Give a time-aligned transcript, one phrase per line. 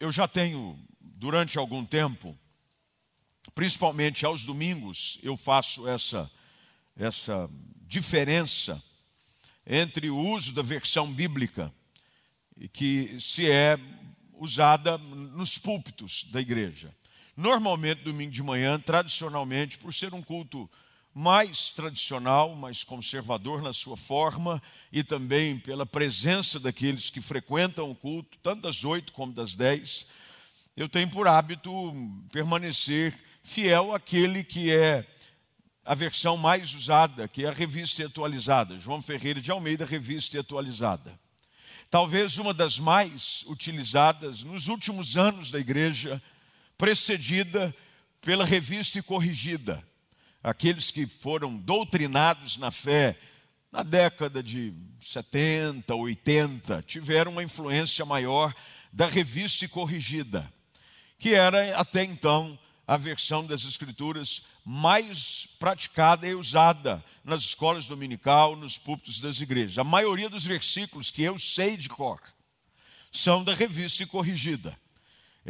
[0.00, 2.38] Eu já tenho, durante algum tempo,
[3.52, 6.30] principalmente aos domingos, eu faço essa,
[6.96, 7.50] essa
[7.86, 8.80] diferença
[9.66, 11.74] entre o uso da versão bíblica,
[12.72, 13.76] que se é
[14.34, 16.94] usada nos púlpitos da igreja.
[17.36, 20.70] Normalmente, domingo de manhã, tradicionalmente, por ser um culto
[21.18, 24.62] mais tradicional, mais conservador na sua forma
[24.92, 30.06] e também pela presença daqueles que frequentam o culto, tanto das oito como das dez,
[30.76, 31.72] eu tenho por hábito
[32.30, 33.12] permanecer
[33.42, 35.04] fiel àquele que é
[35.84, 41.18] a versão mais usada, que é a revista atualizada, João Ferreira de Almeida, revista atualizada.
[41.90, 46.22] Talvez uma das mais utilizadas nos últimos anos da igreja,
[46.76, 47.74] precedida
[48.20, 49.84] pela revista corrigida,
[50.42, 53.18] aqueles que foram doutrinados na fé
[53.70, 58.54] na década de 70, 80, tiveram uma influência maior
[58.92, 60.50] da revista e corrigida,
[61.18, 68.56] que era até então a versão das Escrituras mais praticada e usada nas escolas dominical,
[68.56, 69.78] nos púlpitos das igrejas.
[69.78, 72.18] A maioria dos versículos que eu sei de cor
[73.12, 74.74] são da revista e corrigida.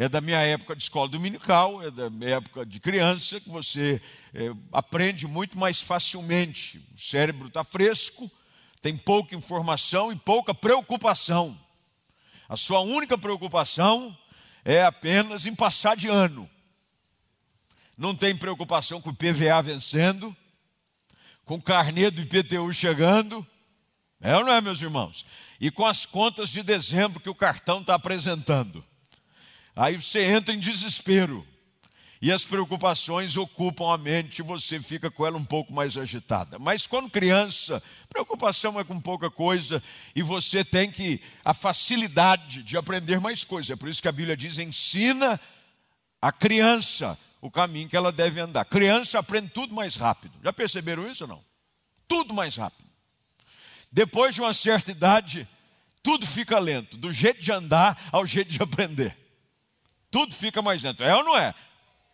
[0.00, 4.00] É da minha época de escola dominical, é da minha época de criança, que você
[4.32, 6.78] é, aprende muito mais facilmente.
[6.94, 8.30] O cérebro está fresco,
[8.80, 11.58] tem pouca informação e pouca preocupação.
[12.48, 14.16] A sua única preocupação
[14.64, 16.48] é apenas em passar de ano.
[17.96, 20.36] Não tem preocupação com o PVA vencendo,
[21.44, 23.44] com o carnê do IPTU chegando.
[24.20, 25.26] É ou não é, meus irmãos?
[25.60, 28.84] E com as contas de dezembro que o cartão está apresentando.
[29.78, 31.46] Aí você entra em desespero.
[32.20, 36.58] E as preocupações ocupam a mente e você fica com ela um pouco mais agitada.
[36.58, 39.80] Mas quando criança, preocupação é com pouca coisa
[40.16, 43.70] e você tem que a facilidade de aprender mais coisas.
[43.70, 45.40] É por isso que a Bíblia diz: ensina
[46.20, 48.64] a criança o caminho que ela deve andar.
[48.64, 50.36] Criança aprende tudo mais rápido.
[50.42, 51.44] Já perceberam isso ou não?
[52.08, 52.90] Tudo mais rápido.
[53.92, 55.46] Depois de uma certa idade,
[56.02, 59.27] tudo fica lento, do jeito de andar ao jeito de aprender
[60.10, 61.02] tudo fica mais lento.
[61.04, 61.54] É ou não é?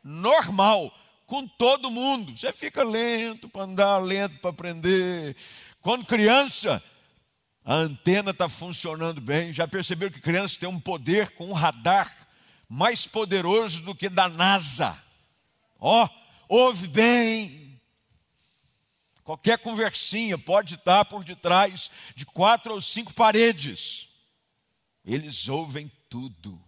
[0.02, 0.92] Normal,
[1.26, 2.36] com todo mundo.
[2.36, 5.36] Você fica lento para andar, lento para aprender.
[5.80, 6.82] Quando criança,
[7.64, 9.52] a antena está funcionando bem.
[9.52, 12.12] Já perceberam que criança tem um poder com um radar
[12.68, 14.98] mais poderoso do que da NASA?
[15.78, 17.80] Ó, oh, ouve bem.
[19.22, 24.08] Qualquer conversinha pode estar por detrás de quatro ou cinco paredes.
[25.04, 26.63] Eles ouvem tudo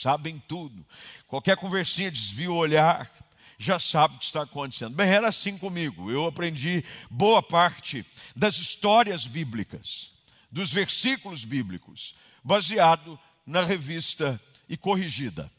[0.00, 0.86] sabem tudo.
[1.26, 3.10] Qualquer conversinha desvia o olhar,
[3.58, 4.94] já sabe o que está acontecendo.
[4.94, 6.10] Bem, era assim comigo.
[6.10, 8.04] Eu aprendi boa parte
[8.34, 10.12] das histórias bíblicas,
[10.50, 15.50] dos versículos bíblicos, baseado na revista e corrigida.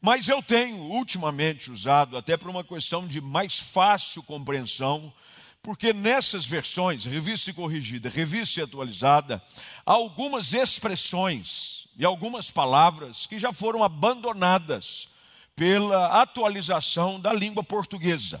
[0.00, 5.12] Mas eu tenho ultimamente usado, até por uma questão de mais fácil compreensão,
[5.60, 9.42] porque nessas versões, revista e corrigida, revista e atualizada,
[9.84, 15.08] há algumas expressões e algumas palavras que já foram abandonadas
[15.56, 18.40] pela atualização da língua portuguesa.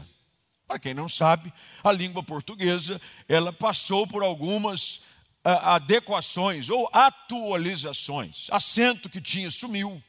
[0.64, 1.52] Para quem não sabe,
[1.82, 4.96] a língua portuguesa, ela passou por algumas
[5.44, 8.46] uh, adequações ou atualizações.
[8.50, 10.00] Acento que tinha sumiu.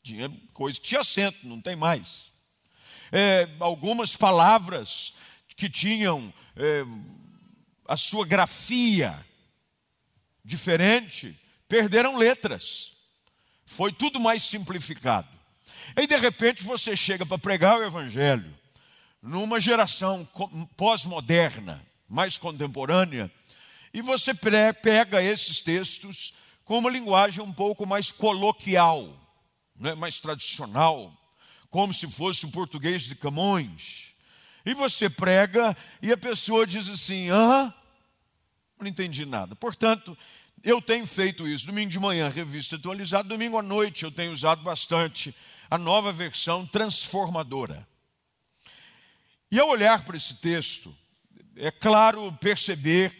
[0.00, 2.30] Tinha coisa que tinha acento, não tem mais.
[3.10, 5.12] É, algumas palavras
[5.56, 6.84] que tinham é,
[7.88, 9.18] a sua grafia
[10.44, 11.36] diferente,
[11.68, 12.92] perderam letras.
[13.66, 15.28] Foi tudo mais simplificado.
[15.96, 18.52] E de repente você chega para pregar o Evangelho
[19.22, 20.28] numa geração
[20.76, 23.32] pós-moderna, mais contemporânea,
[23.92, 29.18] e você pega esses textos com uma linguagem um pouco mais coloquial,
[29.76, 31.12] né, mais tradicional,
[31.70, 34.14] como se fosse o português de Camões.
[34.64, 37.72] E você prega e a pessoa diz assim: ah,
[38.78, 39.54] não entendi nada.
[39.54, 40.16] Portanto,
[40.64, 41.66] eu tenho feito isso.
[41.66, 43.28] Domingo de manhã, revista atualizada.
[43.28, 45.36] Domingo à noite, eu tenho usado bastante
[45.70, 47.86] a nova versão transformadora.
[49.50, 50.96] E ao olhar para esse texto,
[51.54, 53.14] é claro perceber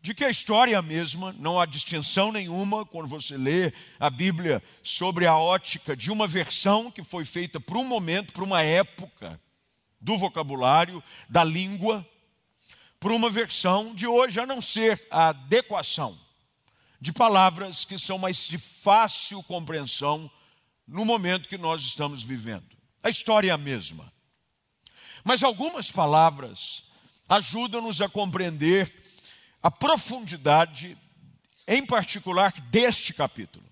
[0.00, 4.08] de que a história é a mesma, não há distinção nenhuma quando você lê a
[4.08, 8.62] Bíblia sobre a ótica de uma versão que foi feita para um momento, para uma
[8.62, 9.38] época
[10.00, 12.06] do vocabulário, da língua,
[12.98, 16.18] para uma versão de hoje, a não ser a adequação
[17.00, 20.30] de palavras que são mais de fácil compreensão
[20.86, 22.76] no momento que nós estamos vivendo.
[23.02, 24.12] A história é a mesma.
[25.24, 26.84] Mas algumas palavras
[27.28, 28.92] ajudam-nos a compreender
[29.62, 30.96] a profundidade,
[31.66, 33.64] em particular, deste capítulo.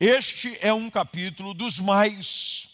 [0.00, 2.70] Este é um capítulo dos mais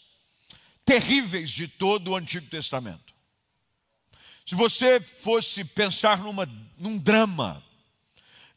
[0.85, 3.13] terríveis de todo o Antigo Testamento.
[4.45, 6.45] Se você fosse pensar numa,
[6.77, 7.63] num drama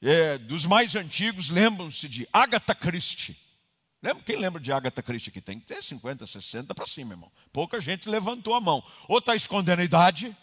[0.07, 3.37] é, dos mais antigos, lembram-se de Agatha Christie.
[4.01, 4.23] Lembra?
[4.23, 5.41] Quem lembra de Agatha Christie aqui?
[5.41, 7.33] Tem que ter 50, 60 para cima, irmão.
[7.53, 8.85] Pouca gente levantou a mão.
[9.09, 10.37] Ou está escondendo a idade,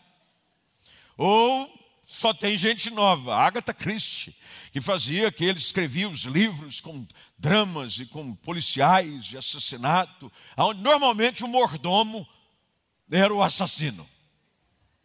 [1.16, 1.74] ou
[2.06, 3.38] só tem gente nova.
[3.38, 4.36] Agatha Christie,
[4.74, 7.08] que fazia que ele escrevia os livros com
[7.38, 12.28] dramas e com policiais de assassinato, onde normalmente o mordomo
[13.10, 14.06] era o assassino.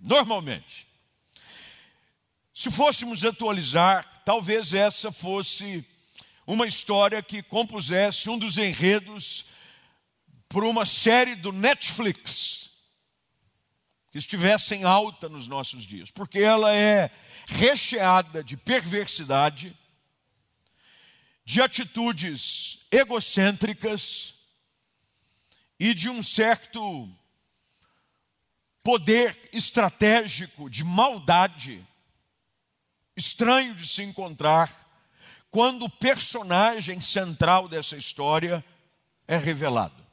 [0.01, 0.88] Normalmente.
[2.59, 5.87] Se fôssemos atualizar, talvez essa fosse
[6.45, 9.45] uma história que compusesse um dos enredos
[10.49, 12.73] por uma série do Netflix
[14.11, 17.13] que estivesse em alta nos nossos dias, porque ela é
[17.47, 19.79] recheada de perversidade,
[21.45, 24.35] de atitudes egocêntricas
[25.79, 27.09] e de um certo
[28.83, 31.87] poder estratégico de maldade
[33.19, 34.73] estranho de se encontrar
[35.51, 38.65] quando o personagem central dessa história
[39.27, 40.07] é revelado.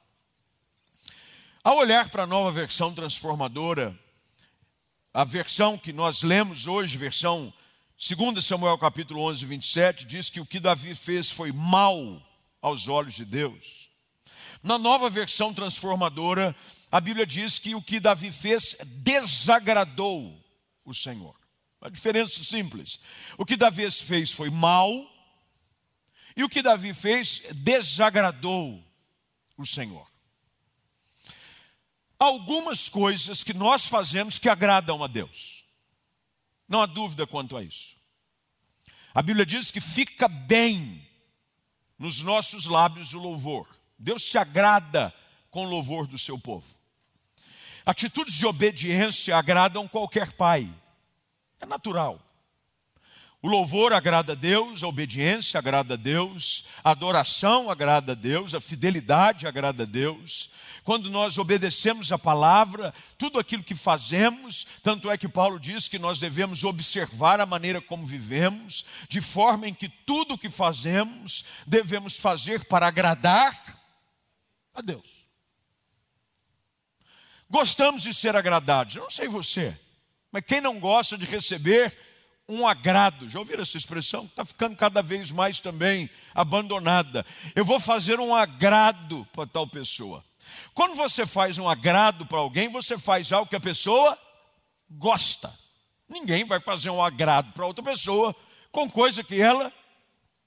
[1.64, 3.98] Ao olhar para a nova versão transformadora,
[5.14, 7.54] a versão que nós lemos hoje, versão
[7.98, 12.22] 2 Samuel capítulo 11, 27, diz que o que Davi fez foi mal
[12.62, 13.90] aos olhos de Deus.
[14.62, 16.56] Na nova versão transformadora,
[16.92, 20.44] a Bíblia diz que o que Davi fez desagradou
[20.84, 21.45] o Senhor.
[21.86, 23.00] Uma diferença simples.
[23.38, 24.90] O que Davi fez foi mal,
[26.36, 28.84] e o que Davi fez desagradou
[29.56, 30.12] o Senhor.
[32.18, 35.64] Algumas coisas que nós fazemos que agradam a Deus.
[36.68, 37.96] Não há dúvida quanto a isso.
[39.14, 41.08] A Bíblia diz que fica bem
[42.00, 43.70] nos nossos lábios o louvor.
[43.96, 45.14] Deus se agrada
[45.52, 46.66] com o louvor do seu povo.
[47.86, 50.74] Atitudes de obediência agradam qualquer pai.
[51.60, 52.22] É natural.
[53.46, 58.56] O louvor agrada a Deus, a obediência agrada a Deus, a adoração agrada a Deus,
[58.56, 60.50] a fidelidade agrada a Deus.
[60.84, 66.00] Quando nós obedecemos a palavra, tudo aquilo que fazemos, tanto é que Paulo diz que
[66.00, 71.46] nós devemos observar a maneira como vivemos, de forma em que tudo o que fazemos
[71.68, 73.80] devemos fazer para agradar
[74.74, 75.28] a Deus.
[77.48, 79.78] Gostamos de ser agradados, eu não sei você,
[80.36, 81.98] mas quem não gosta de receber
[82.50, 83.30] um agrado.
[83.30, 84.26] Já ouviram essa expressão?
[84.26, 87.26] Está ficando cada vez mais também abandonada.
[87.56, 90.22] Eu vou fazer um agrado para tal pessoa.
[90.74, 94.20] Quando você faz um agrado para alguém, você faz algo que a pessoa
[94.92, 95.58] gosta.
[96.10, 98.36] Ninguém vai fazer um agrado para outra pessoa
[98.74, 99.72] com coisa que ela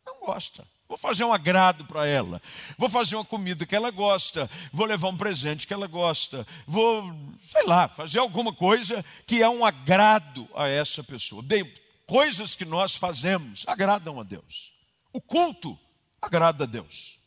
[0.05, 0.69] não gosta.
[0.89, 2.41] Vou fazer um agrado para ela.
[2.79, 4.49] Vou fazer uma comida que ela gosta.
[4.73, 6.47] Vou levar um presente que ela gosta.
[6.67, 7.15] Vou,
[7.47, 11.43] sei lá, fazer alguma coisa que é um agrado a essa pessoa.
[11.43, 11.71] Bem,
[12.07, 14.73] coisas que nós fazemos agradam a Deus.
[15.13, 15.79] O culto
[16.23, 17.19] agrada a Deus.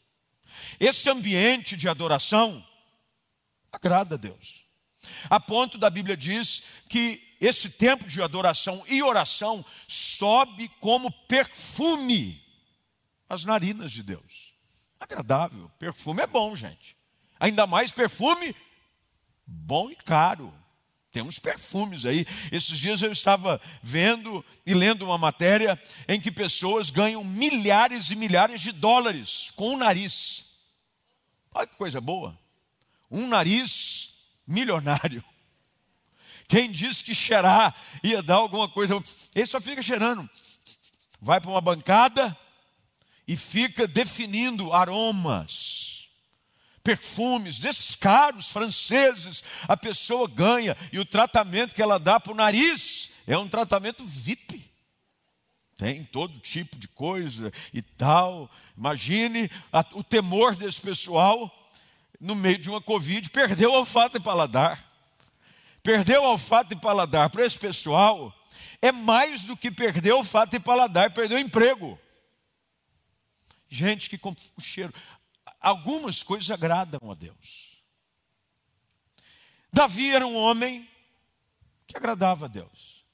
[0.79, 2.65] Esse ambiente de adoração
[3.71, 4.65] agrada a Deus.
[5.29, 12.41] A ponto da Bíblia diz que esse tempo de adoração e oração sobe como perfume
[13.31, 14.53] às narinas de Deus.
[14.99, 15.71] Agradável.
[15.79, 16.97] Perfume é bom, gente.
[17.39, 18.53] Ainda mais perfume
[19.47, 20.53] bom e caro.
[21.13, 22.25] Temos perfumes aí.
[22.51, 28.15] Esses dias eu estava vendo e lendo uma matéria em que pessoas ganham milhares e
[28.15, 30.45] milhares de dólares com o nariz.
[31.53, 32.37] Olha que coisa boa.
[33.09, 34.09] Um nariz
[34.45, 35.23] milionário.
[36.49, 39.01] Quem disse que cheirar ia dar alguma coisa?
[39.33, 40.29] Ele só fica cheirando.
[41.21, 42.37] Vai para uma bancada
[43.27, 45.91] e fica definindo aromas
[46.83, 52.35] perfumes, desses caros franceses, a pessoa ganha e o tratamento que ela dá para o
[52.35, 54.69] nariz é um tratamento VIP.
[55.77, 58.49] Tem todo tipo de coisa e tal.
[58.77, 61.51] Imagine a, o temor desse pessoal
[62.19, 64.87] no meio de uma Covid, perdeu o olfato e paladar.
[65.81, 68.35] Perdeu o olfato e paladar para esse pessoal
[68.79, 71.99] é mais do que perder o olfato e paladar, perdeu o emprego.
[73.73, 74.93] Gente que com o cheiro
[75.61, 77.81] algumas coisas agradam a Deus.
[79.71, 80.85] Davi era um homem
[81.87, 83.05] que agradava a Deus,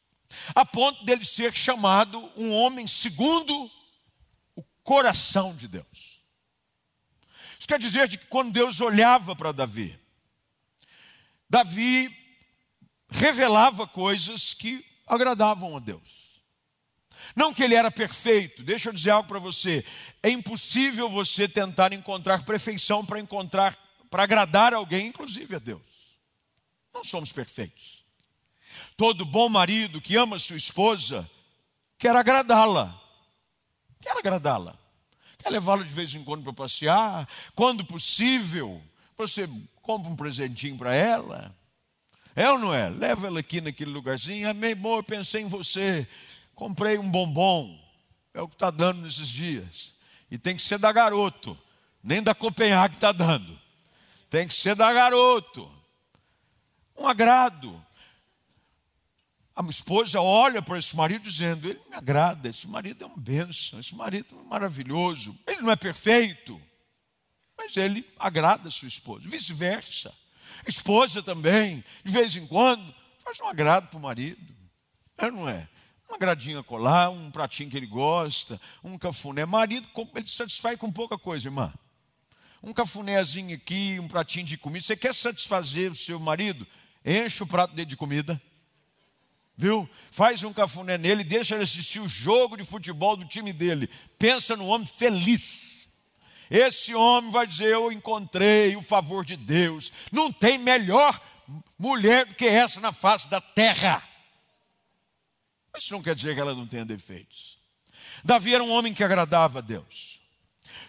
[0.55, 3.69] a ponto dele ser chamado um homem segundo
[4.55, 6.23] o coração de Deus.
[7.59, 9.99] Isso quer dizer que quando Deus olhava para Davi,
[11.47, 12.09] Davi
[13.09, 16.26] revelava coisas que agradavam a Deus.
[17.35, 19.85] Não que ele era perfeito, deixa eu dizer algo para você.
[20.21, 23.75] É impossível você tentar encontrar perfeição para encontrar,
[24.09, 25.81] para agradar alguém, inclusive a Deus.
[26.93, 28.03] Não somos perfeitos.
[28.95, 31.29] Todo bom marido que ama sua esposa
[31.97, 32.99] quer agradá-la.
[34.01, 34.77] Quer agradá-la.
[35.37, 37.27] Quer levá-la de vez em quando para passear.
[37.55, 38.81] Quando possível,
[39.17, 39.49] você
[39.81, 41.55] compra um presentinho para ela.
[42.35, 42.89] É ou não é?
[42.89, 44.49] Leva ela aqui naquele lugarzinho.
[44.49, 46.07] Amém, amor, pensei em você.
[46.57, 47.79] Comprei um bombom.
[48.33, 49.93] É o que está dando nesses dias.
[50.29, 51.55] E tem que ser da garoto.
[52.03, 53.57] Nem da Copenhague está dando.
[54.27, 55.71] Tem que ser da garoto.
[56.97, 57.79] Um agrado.
[59.55, 63.79] A esposa olha para esse marido dizendo: Ele me agrada, esse marido é um bênção,
[63.79, 65.37] esse marido é maravilhoso.
[65.45, 66.59] Ele não é perfeito,
[67.55, 69.29] mas ele agrada a sua esposa.
[69.29, 70.11] Vice-versa.
[70.67, 74.55] Esposa também, de vez em quando, faz um agrado para o marido.
[75.19, 75.67] É, não é?
[76.07, 79.45] Uma gradinha colar, um pratinho que ele gosta, um cafuné.
[79.45, 81.73] Marido, ele satisfaz com pouca coisa, irmã.
[82.63, 84.85] Um cafunézinho aqui, um pratinho de comida.
[84.85, 86.65] Você quer satisfazer o seu marido?
[87.05, 88.41] Enche o prato dele de comida
[89.57, 89.89] viu?
[90.11, 93.89] Faz um cafuné nele, deixa ele assistir o jogo de futebol do time dele.
[94.19, 95.89] Pensa no homem feliz.
[96.49, 99.91] Esse homem vai dizer: Eu encontrei o favor de Deus.
[100.11, 101.19] Não tem melhor
[101.77, 104.01] mulher do que essa na face da terra.
[105.77, 107.59] Mas isso não quer dizer que ela não tenha defeitos.
[108.23, 110.19] Davi era um homem que agradava a Deus.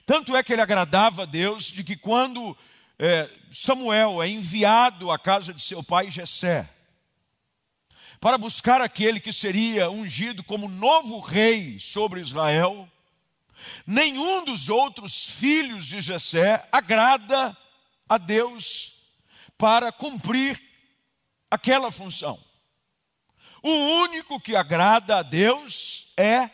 [0.07, 2.57] Tanto é que ele agradava a Deus de que quando
[2.99, 6.67] é, Samuel é enviado à casa de seu pai Jessé,
[8.19, 12.91] para buscar aquele que seria ungido como novo rei sobre Israel,
[13.87, 17.55] nenhum dos outros filhos de Jessé agrada
[18.09, 18.95] a Deus
[19.59, 20.59] para cumprir
[21.51, 22.48] aquela função.
[23.63, 23.71] O
[24.03, 26.51] único que agrada a Deus é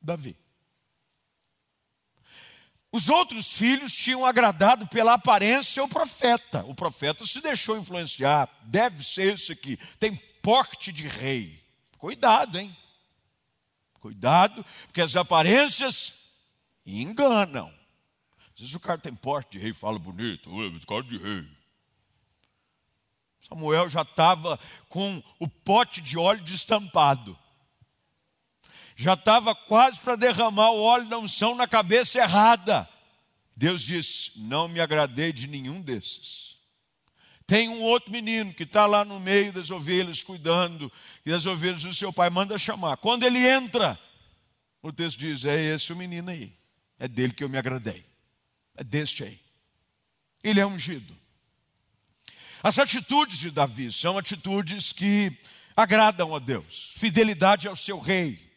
[0.00, 0.36] Davi.
[2.90, 6.64] Os outros filhos tinham agradado pela aparência o profeta.
[6.64, 8.48] O profeta se deixou influenciar.
[8.62, 9.76] Deve ser esse aqui.
[9.98, 11.62] Tem porte de rei.
[11.98, 12.74] Cuidado, hein?
[14.00, 16.14] Cuidado, porque as aparências
[16.86, 17.72] enganam.
[18.54, 20.50] Às vezes o cara tem porte de rei, fala bonito,
[20.86, 21.46] cara de rei.
[23.40, 27.38] Samuel já estava com o pote de óleo destampado.
[28.96, 32.88] Já estava quase para derramar o óleo da unção na cabeça errada.
[33.56, 36.56] Deus disse: Não me agradei de nenhum desses.
[37.46, 40.92] Tem um outro menino que está lá no meio das ovelhas, cuidando
[41.24, 42.98] das ovelhas do seu pai, manda chamar.
[42.98, 43.98] Quando ele entra,
[44.82, 46.52] o texto diz: É esse o menino aí.
[46.98, 48.04] É dele que eu me agradei.
[48.74, 49.40] É deste aí.
[50.42, 51.16] Ele é ungido.
[52.62, 55.32] As atitudes de Davi são atitudes que
[55.76, 56.92] agradam a Deus.
[56.96, 58.48] Fidelidade ao seu rei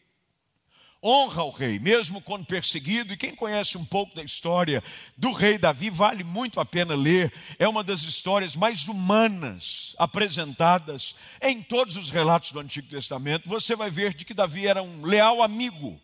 [1.02, 3.12] honra o rei, mesmo quando perseguido.
[3.12, 4.82] E quem conhece um pouco da história
[5.16, 7.32] do rei Davi, vale muito a pena ler.
[7.58, 13.48] É uma das histórias mais humanas apresentadas em todos os relatos do Antigo Testamento.
[13.48, 16.00] Você vai ver de que Davi era um leal amigo.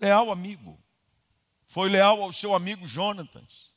[0.00, 0.78] Leal amigo.
[1.66, 3.71] Foi leal ao seu amigo Jonatas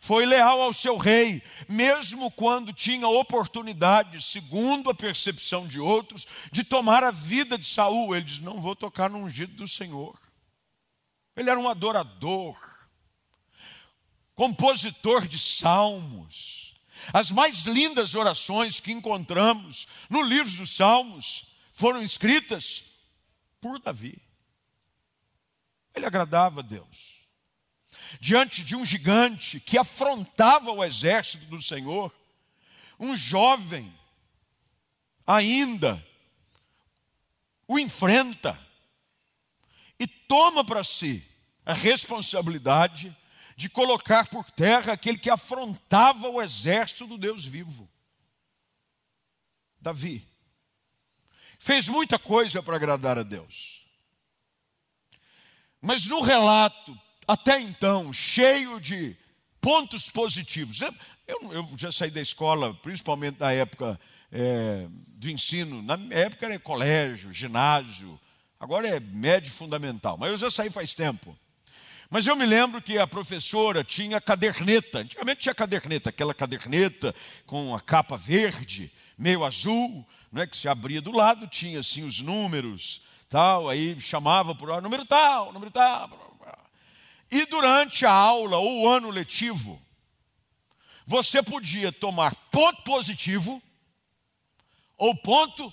[0.00, 6.64] foi leal ao seu rei, mesmo quando tinha oportunidade, segundo a percepção de outros, de
[6.64, 8.14] tomar a vida de Saul.
[8.14, 10.18] Ele diz: Não vou tocar no ungido do Senhor.
[11.36, 12.56] Ele era um adorador,
[14.34, 16.74] compositor de salmos.
[17.12, 22.84] As mais lindas orações que encontramos no livro dos Salmos foram escritas
[23.58, 24.20] por Davi.
[25.94, 27.09] Ele agradava a Deus
[28.18, 32.14] diante de um gigante que afrontava o exército do Senhor,
[32.98, 33.92] um jovem
[35.26, 36.04] ainda
[37.68, 38.58] o enfrenta
[39.98, 41.24] e toma para si
[41.64, 43.16] a responsabilidade
[43.56, 47.88] de colocar por terra aquele que afrontava o exército do Deus vivo.
[49.80, 50.26] Davi
[51.58, 53.86] fez muita coisa para agradar a Deus.
[55.80, 56.98] Mas no relato
[57.30, 59.16] até então cheio de
[59.60, 60.80] pontos positivos.
[60.80, 64.00] Eu, eu já saí da escola, principalmente na época
[64.32, 68.18] é, do ensino, na época era colégio, ginásio,
[68.58, 71.38] agora é médio fundamental, mas eu já saí faz tempo.
[72.10, 77.14] Mas eu me lembro que a professora tinha caderneta, antigamente tinha caderneta, aquela caderneta
[77.46, 82.02] com a capa verde, meio azul, não é que se abria do lado, tinha assim
[82.02, 86.29] os números, tal, aí chamava por número tal, número tal,
[87.30, 89.80] e durante a aula ou o ano letivo,
[91.06, 93.62] você podia tomar ponto positivo
[94.96, 95.72] ou ponto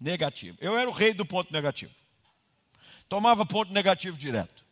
[0.00, 0.56] negativo.
[0.60, 1.94] Eu era o rei do ponto negativo.
[3.08, 4.64] Tomava ponto negativo direto.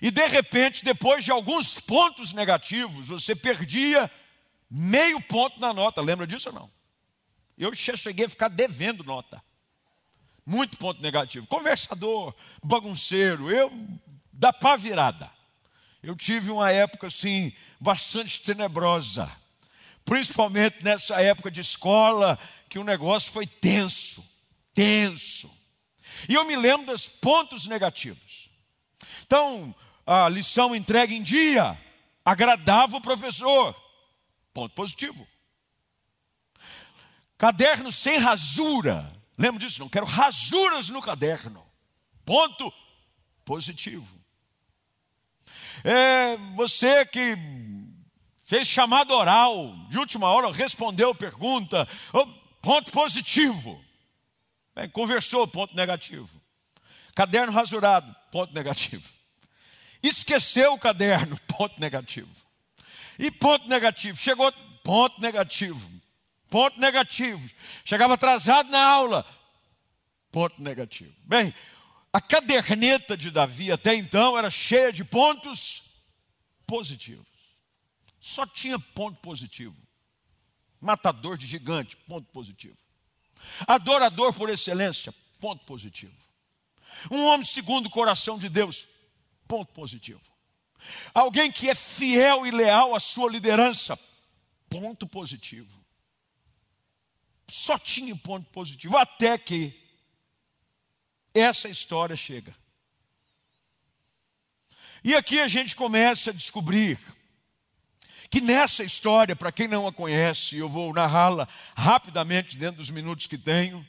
[0.00, 4.10] E de repente, depois de alguns pontos negativos, você perdia
[4.70, 6.00] meio ponto na nota.
[6.02, 6.70] Lembra disso ou não?
[7.56, 9.42] Eu cheguei a ficar devendo nota.
[10.44, 11.46] Muito ponto negativo.
[11.46, 13.72] Conversador, bagunceiro, eu
[14.32, 15.35] da pá virada.
[16.06, 19.28] Eu tive uma época assim, bastante tenebrosa.
[20.04, 24.24] Principalmente nessa época de escola, que o negócio foi tenso,
[24.72, 25.50] tenso.
[26.28, 28.48] E eu me lembro dos pontos negativos.
[29.24, 29.74] Então,
[30.06, 31.76] a lição entregue em dia
[32.24, 33.74] agradava o professor.
[34.54, 35.26] Ponto positivo.
[37.36, 39.08] Caderno sem rasura.
[39.36, 39.80] Lembra disso?
[39.80, 41.66] Não quero rasuras no caderno.
[42.24, 42.72] Ponto
[43.44, 44.24] positivo.
[45.88, 47.38] É, você que
[48.44, 51.86] fez chamado oral, de última hora respondeu pergunta,
[52.60, 53.80] ponto positivo.
[54.74, 56.42] Bem, conversou, ponto negativo.
[57.14, 59.08] Caderno rasurado, ponto negativo.
[60.02, 62.28] Esqueceu o caderno, ponto negativo.
[63.16, 64.52] E ponto negativo, chegou,
[64.82, 65.80] ponto negativo.
[66.50, 67.48] Ponto negativo.
[67.84, 69.24] Chegava atrasado na aula.
[70.32, 71.14] Ponto negativo.
[71.24, 71.54] Bem,
[72.16, 75.82] a caderneta de Davi até então era cheia de pontos
[76.66, 77.26] positivos.
[78.18, 79.76] Só tinha ponto positivo.
[80.80, 82.78] Matador de gigante, ponto positivo.
[83.66, 86.16] Adorador por excelência, ponto positivo.
[87.10, 88.88] Um homem segundo o coração de Deus,
[89.46, 90.22] ponto positivo.
[91.12, 93.98] Alguém que é fiel e leal à sua liderança,
[94.70, 95.84] ponto positivo
[97.48, 99.85] só tinha ponto positivo, até que
[101.40, 102.54] essa história chega.
[105.04, 106.98] E aqui a gente começa a descobrir
[108.28, 113.26] que nessa história, para quem não a conhece, eu vou narrá-la rapidamente dentro dos minutos
[113.26, 113.86] que tenho.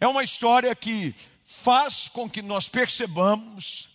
[0.00, 3.88] É uma história que faz com que nós percebamos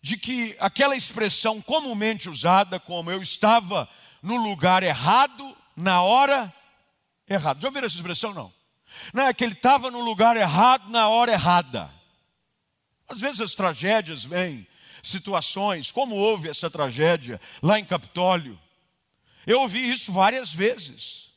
[0.00, 3.88] de que aquela expressão comumente usada como eu estava
[4.22, 6.52] no lugar errado, na hora
[7.28, 7.60] errado.
[7.60, 8.32] Já ouviram essa expressão?
[8.32, 8.59] Não.
[9.12, 11.90] Não é que ele estava no lugar errado na hora errada.
[13.08, 14.66] Às vezes as tragédias vêm,
[15.02, 18.58] situações, como houve essa tragédia lá em Capitólio.
[19.46, 21.28] Eu ouvi isso várias vezes.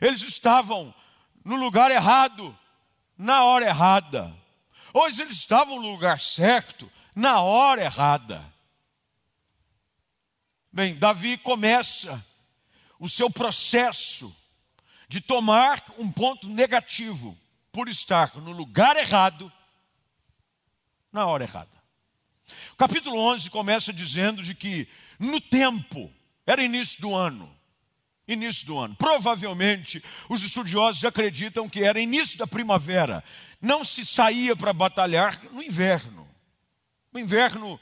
[0.00, 0.94] Eles estavam
[1.44, 2.56] no lugar errado,
[3.16, 4.34] na hora errada.
[4.92, 8.52] Ou eles estavam no lugar certo, na hora errada.
[10.72, 12.24] Bem, Davi começa
[12.98, 14.34] o seu processo
[15.14, 17.38] de tomar um ponto negativo
[17.70, 19.52] por estar no lugar errado,
[21.12, 21.70] na hora errada.
[22.72, 26.12] O capítulo 11 começa dizendo de que no tempo,
[26.44, 27.48] era início do ano,
[28.26, 28.96] início do ano.
[28.96, 33.22] Provavelmente os estudiosos acreditam que era início da primavera.
[33.62, 36.28] Não se saía para batalhar no inverno.
[37.12, 37.78] No inverno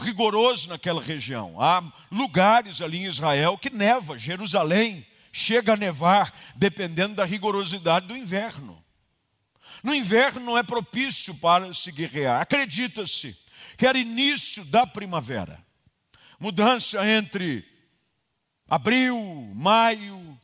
[0.00, 1.60] rigoroso naquela região.
[1.60, 8.16] Há lugares ali em Israel que neva, Jerusalém chega a nevar, dependendo da rigorosidade do
[8.16, 8.84] inverno.
[9.82, 12.40] No inverno não é propício para se guerrear.
[12.40, 13.36] Acredita-se
[13.76, 15.64] que era início da primavera.
[16.38, 17.66] Mudança entre
[18.68, 20.40] abril, maio,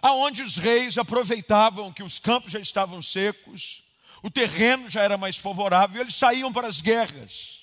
[0.00, 3.82] aonde os reis aproveitavam que os campos já estavam secos,
[4.22, 7.60] o terreno já era mais favorável, eles saíam para as guerras.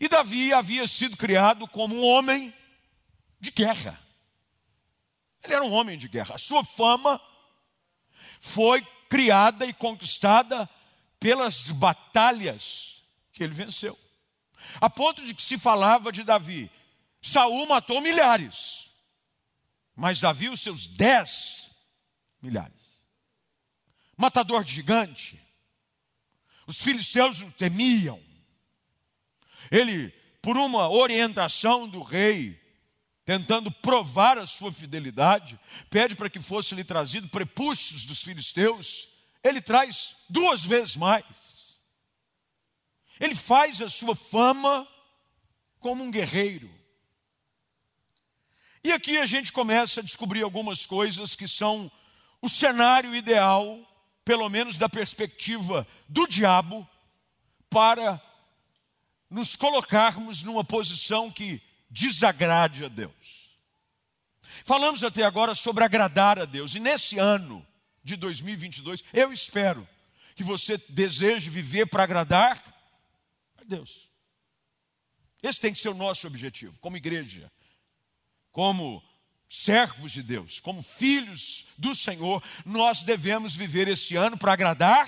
[0.00, 2.52] E Davi havia sido criado como um homem
[3.40, 3.98] de guerra.
[5.46, 6.34] Ele era um homem de guerra.
[6.34, 7.20] A sua fama
[8.40, 10.68] foi criada e conquistada
[11.20, 13.00] pelas batalhas
[13.32, 13.96] que ele venceu.
[14.80, 16.68] A ponto de que se falava de Davi,
[17.22, 18.90] Saul matou milhares,
[19.94, 21.70] mas Davi os seus dez
[22.42, 23.00] milhares.
[24.16, 25.40] Matador de gigante.
[26.66, 28.20] Os filisteus o temiam.
[29.70, 30.10] Ele,
[30.42, 32.60] por uma orientação do rei,
[33.26, 35.58] tentando provar a sua fidelidade,
[35.90, 39.08] pede para que fosse lhe trazido prepúcios dos filisteus,
[39.42, 41.24] ele traz duas vezes mais.
[43.18, 44.86] Ele faz a sua fama
[45.80, 46.72] como um guerreiro.
[48.84, 51.90] E aqui a gente começa a descobrir algumas coisas que são
[52.40, 53.80] o cenário ideal,
[54.24, 56.88] pelo menos da perspectiva do diabo,
[57.68, 58.22] para
[59.28, 63.50] nos colocarmos numa posição que desagrade a Deus.
[64.64, 67.66] Falamos até agora sobre agradar a Deus, e nesse ano
[68.02, 69.86] de 2022, eu espero
[70.34, 72.62] que você deseje viver para agradar
[73.58, 74.08] a Deus.
[75.42, 77.50] Esse tem que ser o nosso objetivo, como igreja,
[78.50, 79.02] como
[79.48, 85.06] servos de Deus, como filhos do Senhor, nós devemos viver esse ano para agradar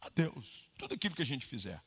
[0.00, 0.68] a Deus.
[0.78, 1.82] Tudo aquilo que a gente fizer.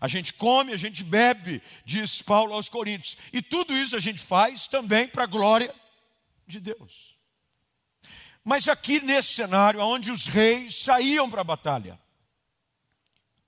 [0.00, 3.16] A gente come, a gente bebe, diz Paulo aos Coríntios.
[3.32, 5.74] E tudo isso a gente faz também para a glória
[6.46, 7.16] de Deus.
[8.44, 12.00] Mas aqui nesse cenário, onde os reis saíam para a batalha,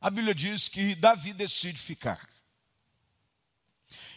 [0.01, 2.29] a Bíblia diz que Davi decide ficar.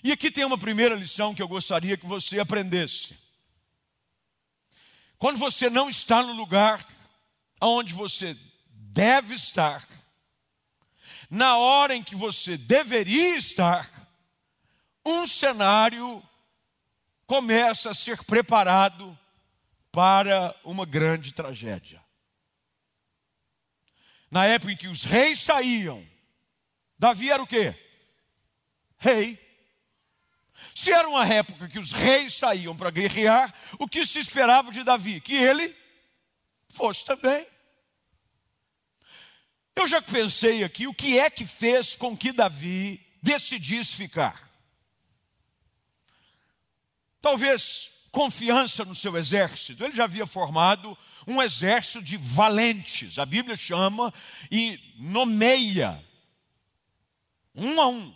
[0.03, 3.17] E aqui tem uma primeira lição que eu gostaria que você aprendesse.
[5.17, 6.85] Quando você não está no lugar
[7.61, 9.87] onde você deve estar,
[11.33, 13.89] na hora em que você deveria estar,
[15.03, 16.21] um cenário
[17.25, 19.17] começa a ser preparado
[19.91, 21.99] para uma grande tragédia.
[24.29, 26.05] Na época em que os reis saíam,
[26.99, 27.73] Davi era o quê?
[28.99, 29.39] Rei.
[30.75, 34.83] Se era uma época que os reis saíam para guerrear, o que se esperava de
[34.83, 35.19] Davi?
[35.19, 35.75] Que ele
[36.69, 37.47] fosse também.
[39.75, 44.49] Eu já pensei aqui o que é que fez com que Davi decidisse ficar.
[47.21, 49.83] Talvez confiança no seu exército.
[49.83, 50.95] Ele já havia formado
[51.27, 53.17] um exército de valentes.
[53.17, 54.13] A Bíblia chama
[54.51, 56.03] e nomeia
[57.55, 58.15] um a um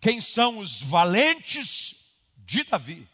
[0.00, 1.96] quem são os valentes
[2.36, 3.08] de Davi,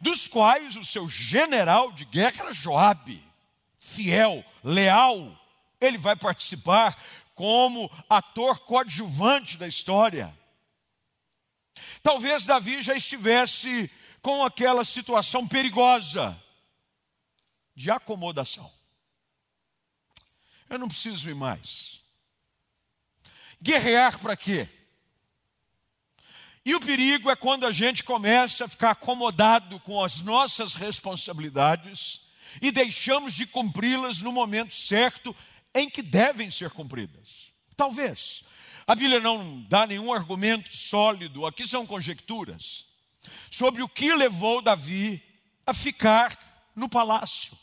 [0.00, 3.24] dos quais o seu general de guerra era Joabe,
[3.78, 5.39] fiel, leal,
[5.80, 6.96] ele vai participar
[7.34, 10.36] como ator coadjuvante da história.
[12.02, 13.90] Talvez Davi já estivesse
[14.20, 16.38] com aquela situação perigosa
[17.74, 18.70] de acomodação.
[20.68, 22.00] Eu não preciso ir mais.
[23.62, 24.68] Guerrear para quê?
[26.64, 32.20] E o perigo é quando a gente começa a ficar acomodado com as nossas responsabilidades
[32.60, 35.34] e deixamos de cumpri-las no momento certo
[35.74, 37.50] em que devem ser cumpridas.
[37.76, 38.42] Talvez.
[38.86, 42.86] A Bíblia não dá nenhum argumento sólido, aqui são conjecturas,
[43.50, 45.22] sobre o que levou Davi
[45.64, 46.36] a ficar
[46.74, 47.56] no palácio.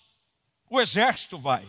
[0.69, 1.67] O exército vai.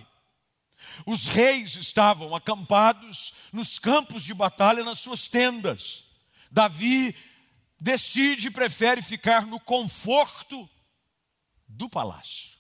[1.05, 6.05] Os reis estavam acampados nos campos de batalha, nas suas tendas.
[6.51, 7.15] Davi
[7.81, 10.69] decide e prefere ficar no conforto
[11.67, 12.57] do palácio.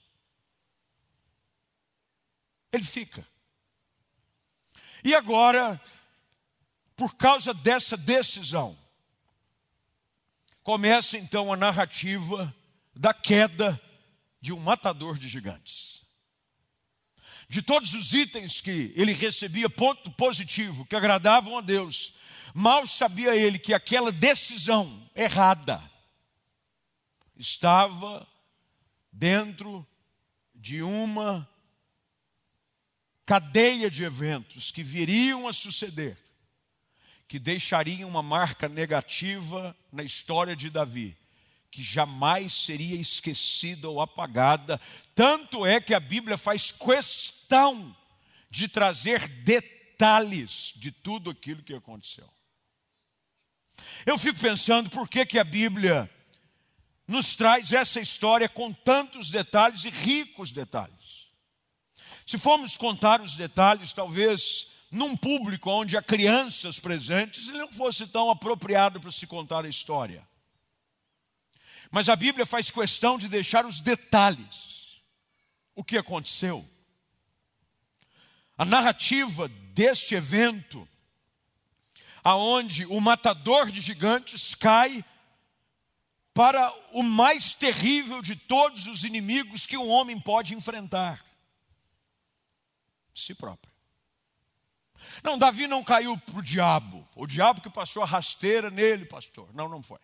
[2.73, 3.27] Ele fica.
[5.05, 5.81] E agora,
[6.97, 8.79] por causa dessa decisão,
[10.63, 12.55] começa então a narrativa
[12.95, 13.81] da queda
[14.41, 16.03] de um matador de gigantes.
[17.49, 22.13] De todos os itens que ele recebia, ponto positivo, que agradavam a Deus,
[22.55, 25.81] Mal sabia ele que aquela decisão errada
[27.37, 28.27] estava
[29.13, 29.87] dentro
[30.53, 31.49] de uma
[33.29, 36.17] cadeia de eventos que viriam a suceder,
[37.29, 41.15] que deixariam uma marca negativa na história de Davi,
[41.71, 44.81] que jamais seria esquecida ou apagada.
[45.15, 47.95] Tanto é que a Bíblia faz questão
[48.49, 52.33] de trazer detalhes de tudo aquilo que aconteceu.
[54.07, 56.11] Eu fico pensando por que, que a Bíblia
[57.07, 61.18] nos traz essa história com tantos detalhes e ricos detalhes.
[62.29, 68.07] Se formos contar os detalhes, talvez num público onde há crianças presentes, ele não fosse
[68.07, 70.29] tão apropriado para se contar a história.
[71.91, 75.01] Mas a Bíblia faz questão de deixar os detalhes.
[75.75, 76.69] O que aconteceu?
[78.59, 80.87] A narrativa deste evento
[82.23, 85.03] aonde o matador de gigantes cai
[86.35, 91.25] para o mais terrível de todos os inimigos que um homem pode enfrentar:
[93.19, 93.73] si próprio.
[95.23, 99.49] Não, Davi não caiu para o diabo, o diabo que passou a rasteira nele, pastor.
[99.55, 99.99] Não, não foi.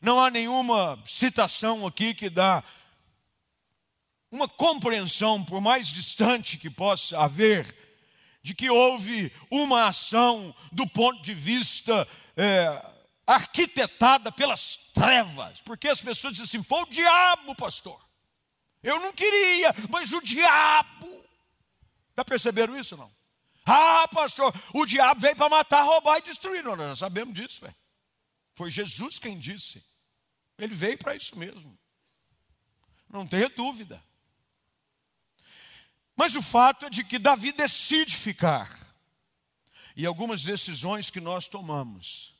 [0.00, 2.64] Não há nenhuma citação aqui que dá
[4.30, 7.76] uma compreensão, por mais distante que possa haver,
[8.42, 12.86] de que houve uma ação do ponto de vista é,
[13.26, 18.00] arquitetada pelas trevas, porque as pessoas dizem assim: foi o diabo, pastor.
[18.82, 21.24] Eu não queria, mas o diabo.
[22.16, 23.10] Já perceberam isso não?
[23.64, 26.64] Ah, pastor, o diabo veio para matar, roubar e destruir.
[26.64, 27.76] Não, nós sabemos disso, velho.
[28.54, 29.84] Foi Jesus quem disse.
[30.58, 31.78] Ele veio para isso mesmo.
[33.08, 34.02] Não tenha dúvida.
[36.16, 38.70] Mas o fato é de que Davi decide ficar.
[39.96, 42.34] E algumas decisões que nós tomamos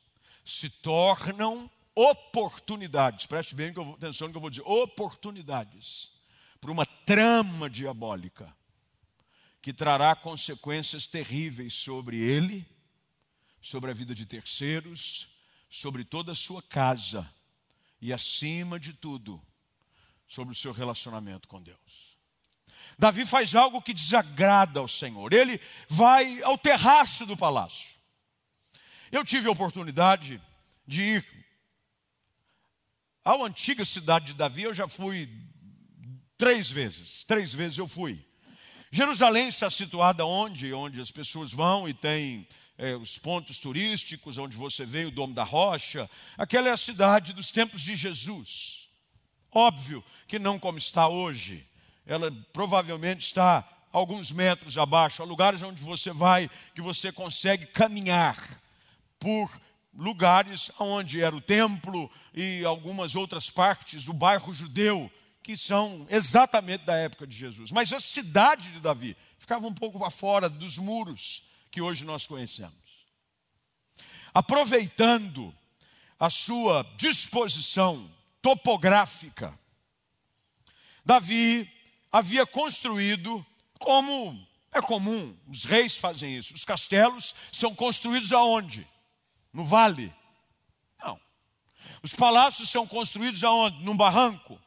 [0.45, 6.10] se tornam oportunidades, preste bem atenção no que eu vou dizer, oportunidades
[6.61, 8.55] para uma trama diabólica
[9.63, 12.63] que trará consequências terríveis sobre ele,
[13.59, 15.27] sobre a vida de terceiros,
[15.67, 17.27] sobre toda a sua casa
[17.99, 19.41] e, acima de tudo,
[20.27, 22.15] sobre o seu relacionamento com Deus.
[22.97, 25.33] Davi faz algo que desagrada ao Senhor.
[25.33, 27.99] Ele vai ao terraço do palácio.
[29.11, 30.39] Eu tive a oportunidade
[30.85, 31.45] de ir
[33.25, 35.29] à antiga cidade de Davi, eu já fui
[36.41, 37.23] três vezes.
[37.23, 38.19] Três vezes eu fui.
[38.89, 40.73] Jerusalém está situada onde?
[40.73, 42.47] Onde as pessoas vão e tem
[42.79, 46.09] é, os pontos turísticos, onde você vê o Domo da Rocha.
[46.35, 48.89] Aquela é a cidade dos tempos de Jesus.
[49.51, 51.63] Óbvio que não como está hoje.
[52.07, 55.21] Ela provavelmente está alguns metros abaixo.
[55.21, 58.59] Há lugares onde você vai que você consegue caminhar
[59.19, 59.61] por
[59.93, 65.11] lugares onde era o templo e algumas outras partes do bairro judeu,
[65.43, 67.71] que são exatamente da época de Jesus.
[67.71, 72.73] Mas a cidade de Davi ficava um pouco fora dos muros que hoje nós conhecemos.
[74.33, 75.53] Aproveitando
[76.19, 78.09] a sua disposição
[78.41, 79.57] topográfica,
[81.03, 81.69] Davi
[82.11, 83.45] havia construído
[83.79, 86.53] como é comum, os reis fazem isso.
[86.53, 88.87] Os castelos são construídos aonde?
[89.51, 90.13] No vale?
[91.03, 91.19] Não.
[92.01, 93.83] Os palácios são construídos aonde?
[93.83, 94.57] Num barranco?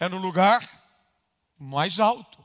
[0.00, 0.68] É no lugar
[1.58, 2.42] mais alto.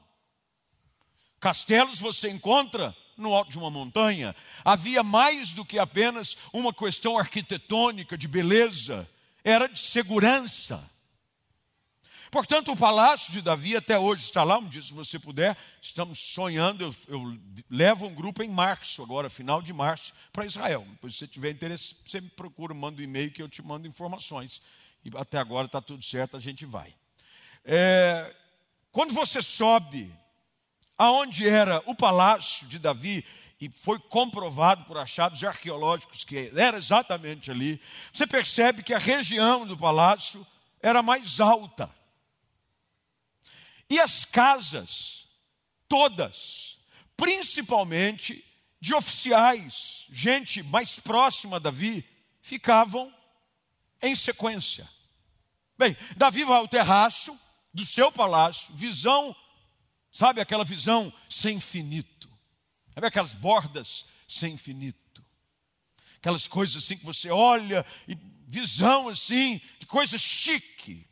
[1.39, 4.35] Castelos você encontra no alto de uma montanha.
[4.63, 9.09] Havia mais do que apenas uma questão arquitetônica, de beleza,
[9.41, 10.91] era de segurança.
[12.29, 14.57] Portanto, o palácio de Davi até hoje está lá.
[14.57, 16.83] Um dia, se você puder, estamos sonhando.
[16.83, 17.39] Eu, eu
[17.69, 20.85] levo um grupo em março, agora, final de março, para Israel.
[20.89, 23.87] Depois, se você tiver interesse, você me procura, manda um e-mail que eu te mando
[23.87, 24.61] informações.
[25.05, 26.93] E até agora está tudo certo, a gente vai.
[27.65, 28.33] É,
[28.91, 30.13] quando você sobe
[30.97, 33.25] aonde era o palácio de Davi,
[33.59, 37.81] e foi comprovado por achados arqueológicos que era exatamente ali,
[38.13, 40.45] você percebe que a região do palácio
[40.81, 41.89] era mais alta.
[43.89, 45.27] E as casas,
[45.87, 46.77] todas,
[47.17, 48.43] principalmente
[48.79, 52.07] de oficiais, gente mais próxima a Davi,
[52.41, 53.13] ficavam
[54.01, 54.87] em sequência.
[55.77, 57.39] Bem, Davi vai ao terraço
[57.75, 59.35] do seu palácio, visão,
[60.11, 62.31] sabe aquela visão sem infinito,
[62.93, 65.23] sabe aquelas bordas sem infinito,
[66.17, 68.15] aquelas coisas assim que você olha e
[68.47, 71.05] visão assim, de coisa chique.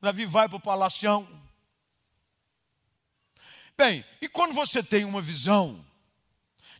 [0.00, 1.28] Davi vai para o palacião,
[3.76, 5.84] Bem, e quando você tem uma visão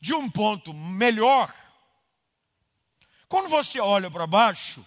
[0.01, 1.53] de um ponto melhor,
[3.29, 4.87] quando você olha para baixo,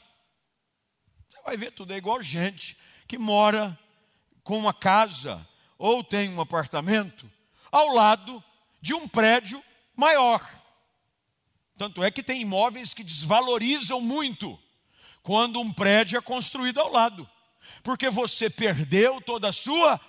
[1.29, 3.77] você vai ver tudo é igual gente que mora
[4.45, 5.45] com uma casa
[5.77, 7.29] ou tem um apartamento
[7.71, 8.41] ao lado
[8.79, 9.61] de um prédio
[9.95, 10.47] maior.
[11.75, 14.57] Tanto é que tem imóveis que desvalorizam muito
[15.23, 17.29] quando um prédio é construído ao lado,
[17.83, 19.99] porque você perdeu toda a sua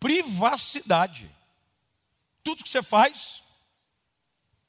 [0.00, 1.30] privacidade.
[2.42, 3.42] Tudo que você faz,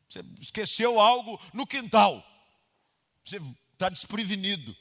[0.09, 2.21] você esqueceu algo no quintal,
[3.23, 3.39] você
[3.71, 4.75] está desprevenido,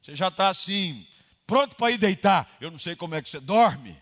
[0.00, 1.06] você já está assim,
[1.46, 2.50] pronto para ir deitar.
[2.60, 4.00] Eu não sei como é que você dorme,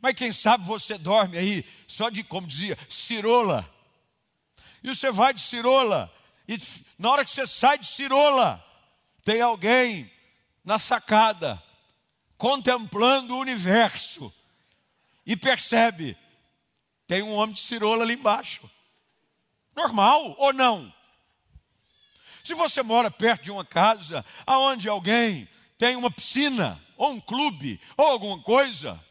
[0.00, 3.68] mas quem sabe você dorme aí só de, como dizia, cirola.
[4.82, 6.12] E você vai de cirola,
[6.46, 6.60] e
[6.98, 8.62] na hora que você sai de cirola,
[9.24, 10.10] tem alguém
[10.62, 11.62] na sacada,
[12.36, 14.32] contemplando o universo
[15.24, 16.16] e percebe:
[17.06, 18.70] tem um homem de cirola ali embaixo.
[19.74, 20.92] Normal ou não?
[22.44, 27.80] Se você mora perto de uma casa aonde alguém tem uma piscina, ou um clube,
[27.96, 29.02] ou alguma coisa,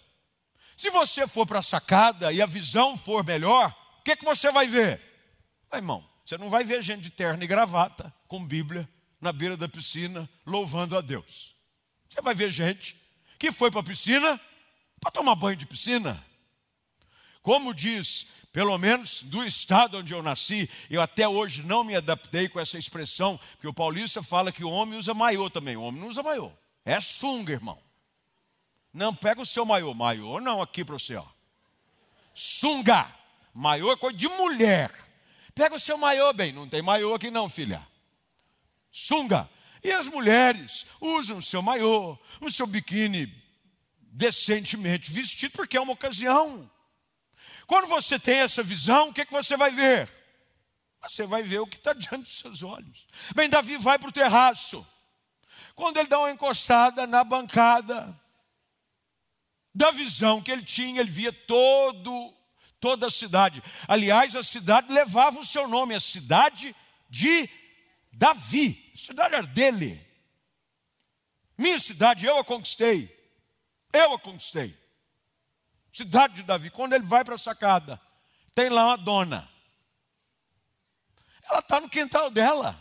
[0.77, 4.51] se você for para a sacada e a visão for melhor, o que, que você
[4.51, 4.99] vai ver?
[5.71, 8.87] Ah, irmão, você não vai ver gente de terno e gravata, com Bíblia,
[9.19, 11.55] na beira da piscina, louvando a Deus.
[12.09, 12.95] Você vai ver gente
[13.39, 14.39] que foi para a piscina
[14.99, 16.23] para tomar banho de piscina.
[17.41, 22.47] Como diz, pelo menos do estado onde eu nasci, eu até hoje não me adaptei
[22.47, 25.75] com essa expressão, que o paulista fala que o homem usa maiô também.
[25.75, 26.51] O homem não usa maiô.
[26.85, 27.81] É sunga, irmão.
[28.93, 29.91] Não, pega o seu maiô.
[29.95, 31.25] Maiô não aqui para você, ó.
[32.35, 33.11] Sunga.
[33.55, 34.91] Maiô é coisa de mulher.
[35.55, 36.51] Pega o seu maiô, bem.
[36.51, 37.81] Não tem maiô aqui não, filha.
[38.91, 39.49] Sunga.
[39.83, 43.33] E as mulheres usam o seu maiô, o seu biquíni
[43.99, 46.69] decentemente vestido, porque é uma ocasião.
[47.73, 50.07] Quando você tem essa visão, o que, é que você vai ver?
[51.01, 53.07] Você vai ver o que está diante dos seus olhos.
[53.33, 54.85] Bem, Davi vai para o terraço.
[55.73, 58.15] Quando ele dá uma encostada na bancada,
[59.73, 62.31] da visão que ele tinha, ele via todo,
[62.79, 63.63] toda a cidade.
[63.87, 66.75] Aliás, a cidade levava o seu nome, a cidade
[67.09, 67.49] de
[68.11, 68.91] Davi.
[68.93, 69.99] A cidade era dele.
[71.57, 73.09] Minha cidade, eu a conquistei.
[73.91, 74.82] Eu a conquistei.
[75.93, 76.71] Cidade de Davi.
[76.71, 78.01] Quando ele vai para a sacada,
[78.55, 79.47] tem lá uma dona.
[81.47, 82.79] Ela está no quintal dela.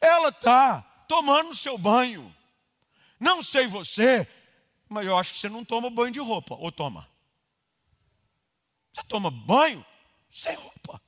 [0.00, 2.34] Ela está tomando seu banho.
[3.20, 4.28] Não sei você,
[4.88, 7.08] mas eu acho que você não toma banho de roupa, ou toma?
[8.92, 9.86] Você toma banho
[10.32, 11.00] sem roupa.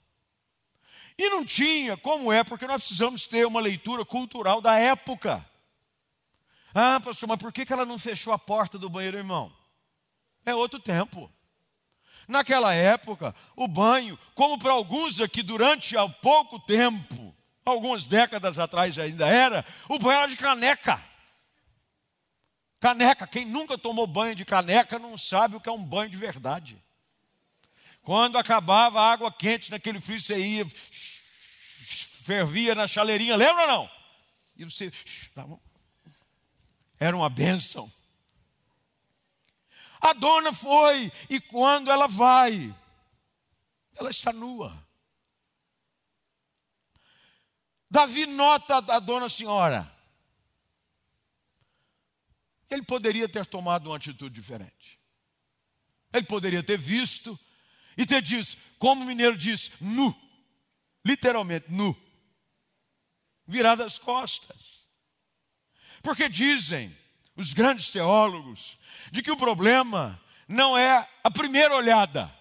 [1.19, 5.45] E não tinha, como é, porque nós precisamos ter uma leitura cultural da época.
[6.73, 9.56] Ah, pastor, mas por que ela não fechou a porta do banheiro, irmão?
[10.47, 11.31] É outro tempo.
[12.29, 18.97] Naquela época, o banho, como para alguns aqui durante há pouco tempo, algumas décadas atrás
[18.99, 21.03] ainda era, o banho era de caneca.
[22.79, 26.17] Caneca, quem nunca tomou banho de caneca não sabe o que é um banho de
[26.17, 26.83] verdade.
[28.03, 30.65] Quando acabava a água quente naquele frio, você ia,
[32.23, 33.91] fervia na chaleirinha, lembra ou não?
[34.57, 34.93] E você.
[37.01, 37.91] Era uma bênção.
[40.07, 42.73] A dona foi, e quando ela vai,
[43.97, 44.87] ela está nua.
[47.91, 49.91] Davi nota a dona senhora.
[52.71, 54.97] Ele poderia ter tomado uma atitude diferente.
[56.13, 57.37] Ele poderia ter visto
[57.97, 60.15] e ter dito, como o mineiro diz, nu.
[61.05, 61.97] Literalmente, nu.
[63.45, 64.87] Virado as costas.
[66.01, 66.97] Porque dizem
[67.37, 68.79] os grandes teólogos
[69.13, 72.35] de que o problema não é a primeira olhada,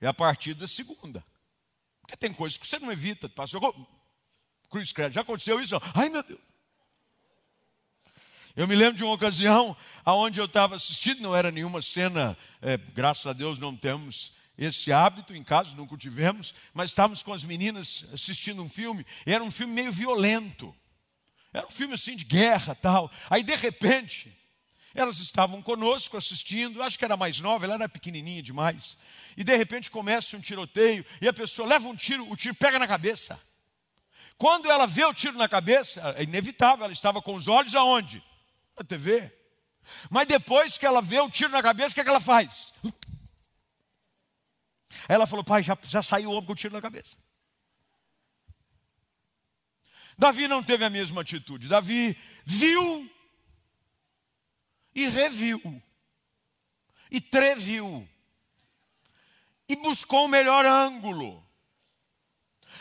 [0.00, 1.24] é a partir da segunda.
[2.00, 3.74] Porque tem coisas que você não evita, pastor.
[4.68, 5.74] Cruz credo, já aconteceu isso?
[5.74, 5.82] Não.
[5.94, 6.40] Ai meu Deus.
[8.56, 12.76] Eu me lembro de uma ocasião onde eu estava assistindo, não era nenhuma cena, é,
[12.76, 17.44] graças a Deus não temos esse hábito em casa, nunca tivemos, mas estávamos com as
[17.44, 20.74] meninas assistindo um filme, era um filme meio violento.
[21.52, 23.10] Era um filme assim de guerra tal.
[23.28, 24.36] Aí de repente,
[24.94, 28.96] elas estavam conosco assistindo, acho que era mais nova, ela era pequenininha demais.
[29.36, 32.78] E de repente começa um tiroteio e a pessoa leva um tiro, o tiro pega
[32.78, 33.40] na cabeça.
[34.36, 38.24] Quando ela vê o tiro na cabeça, é inevitável, ela estava com os olhos aonde?
[38.76, 39.30] Na TV.
[40.08, 42.72] Mas depois que ela vê o tiro na cabeça, o que, é que ela faz?
[45.08, 47.16] Ela falou, pai, já, já saiu o homem com o tiro na cabeça.
[50.20, 51.66] Davi não teve a mesma atitude.
[51.66, 53.10] Davi viu
[54.94, 55.82] e reviu
[57.10, 58.06] e treviu
[59.66, 61.42] e buscou o melhor ângulo.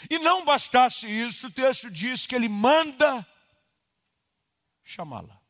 [0.09, 3.25] E não bastasse isso, o texto diz que ele manda
[4.83, 5.41] chamá-la.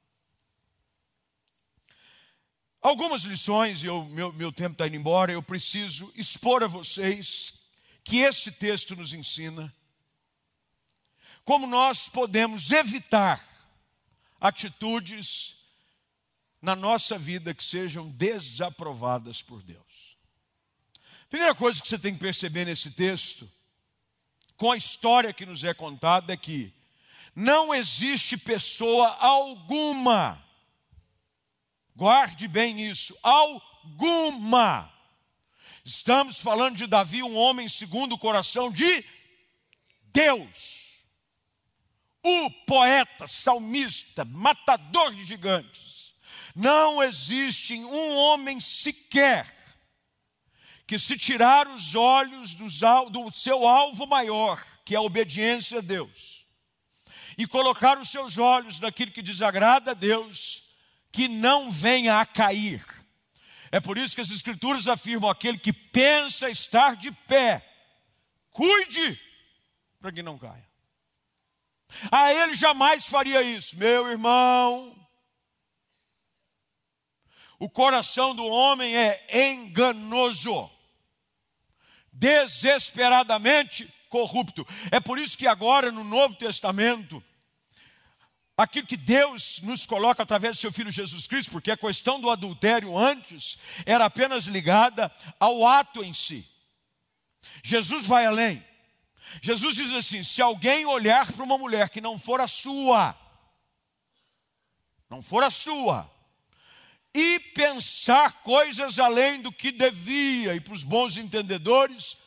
[2.79, 7.51] Algumas lições, e eu, meu, meu tempo está indo embora, eu preciso expor a vocês
[8.03, 9.75] que esse texto nos ensina
[11.49, 13.43] como nós podemos evitar
[14.39, 15.55] atitudes
[16.61, 20.15] na nossa vida que sejam desaprovadas por Deus.
[21.27, 23.51] Primeira coisa que você tem que perceber nesse texto,
[24.57, 26.71] com a história que nos é contada, é que
[27.35, 30.39] não existe pessoa alguma,
[31.95, 34.93] guarde bem isso, alguma.
[35.83, 39.03] Estamos falando de Davi, um homem segundo o coração de
[40.13, 40.78] Deus
[42.23, 46.13] o poeta, salmista, matador de gigantes.
[46.55, 49.55] Não existe um homem sequer
[50.85, 52.69] que, se tirar os olhos do
[53.31, 56.45] seu alvo maior, que é a obediência a Deus,
[57.37, 60.63] e colocar os seus olhos naquilo que desagrada a Deus,
[61.11, 62.83] que não venha a cair.
[63.71, 67.65] É por isso que as Escrituras afirmam: aquele que pensa estar de pé,
[68.49, 69.19] cuide
[70.01, 70.68] para que não caia.
[72.11, 74.95] A ele jamais faria isso, meu irmão.
[77.59, 80.69] O coração do homem é enganoso,
[82.13, 84.65] desesperadamente corrupto.
[84.91, 87.21] É por isso que agora no Novo Testamento,
[88.55, 92.29] aquilo que Deus nos coloca através do seu Filho Jesus Cristo, porque a questão do
[92.29, 96.47] adultério antes era apenas ligada ao ato em si.
[97.63, 98.68] Jesus vai além.
[99.41, 103.15] Jesus diz assim: se alguém olhar para uma mulher que não for a sua,
[105.09, 106.09] não for a sua,
[107.13, 112.17] e pensar coisas além do que devia, e para os bons entendedores,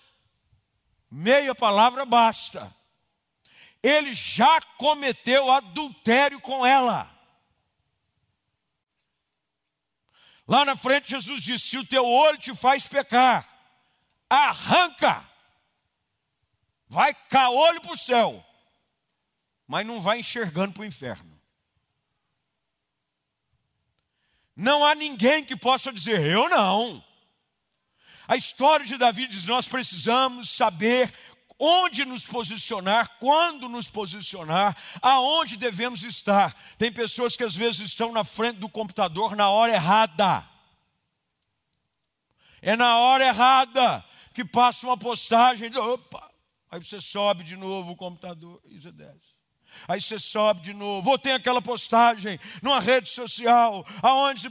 [1.11, 2.75] meia palavra basta.
[3.83, 7.11] Ele já cometeu adultério com ela.
[10.47, 13.49] Lá na frente, Jesus disse: Se o teu olho te faz pecar,
[14.29, 15.29] arranca,
[16.93, 17.17] vai
[17.51, 18.45] olho para o céu,
[19.67, 21.41] mas não vai enxergando para o inferno.
[24.55, 27.03] Não há ninguém que possa dizer, eu não.
[28.29, 31.11] A história de Davi diz: nós precisamos saber
[31.59, 36.55] onde nos posicionar, quando nos posicionar, aonde devemos estar.
[36.77, 40.47] Tem pessoas que às vezes estão na frente do computador na hora errada.
[42.61, 46.32] É na hora errada que passa uma postagem, opa,
[46.73, 49.37] aí você sobe de novo o computador e você desce.
[49.87, 54.51] Aí você sobe de novo, ou tem aquela postagem numa rede social, aonde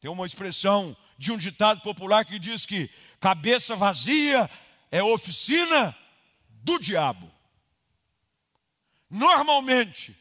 [0.00, 4.48] tem uma expressão de um ditado popular que diz que cabeça vazia
[4.90, 5.96] é oficina
[6.50, 7.30] do diabo.
[9.10, 10.16] Normalmente,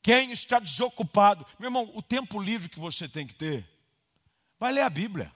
[0.00, 3.68] quem está desocupado, meu irmão, o tempo livre que você tem que ter,
[4.60, 5.32] vai ler a Bíblia.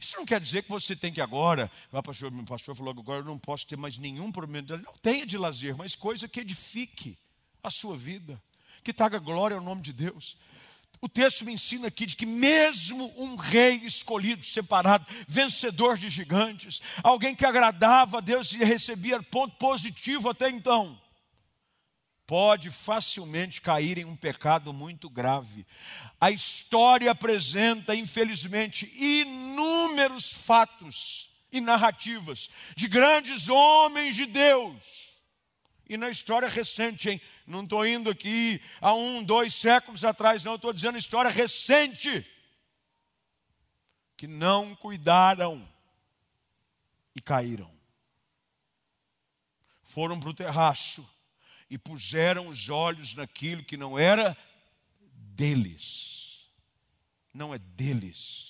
[0.00, 3.00] Isso não quer dizer que você tem que agora, o pastor, meu pastor falou que
[3.00, 4.76] agora eu não posso ter mais nenhum problema.
[4.78, 7.18] Não tenha de lazer, mas coisa que edifique
[7.62, 8.40] a sua vida,
[8.84, 10.36] que traga glória ao nome de Deus.
[11.00, 16.80] O texto me ensina aqui de que mesmo um rei escolhido, separado, vencedor de gigantes,
[17.02, 21.00] alguém que agradava a Deus e recebia ponto positivo até então,
[22.28, 25.66] pode facilmente cair em um pecado muito grave.
[26.20, 35.18] A história apresenta, infelizmente, inúmeros fatos e narrativas de grandes homens de Deus.
[35.88, 37.20] E na história recente, hein?
[37.46, 42.26] Não estou indo aqui a um, dois séculos atrás, não, estou dizendo história recente.
[44.18, 45.66] Que não cuidaram
[47.16, 47.72] e caíram.
[49.82, 51.08] Foram para o terraço
[51.70, 54.36] e puseram os olhos naquilo que não era
[55.12, 56.48] deles.
[57.32, 58.48] Não é deles.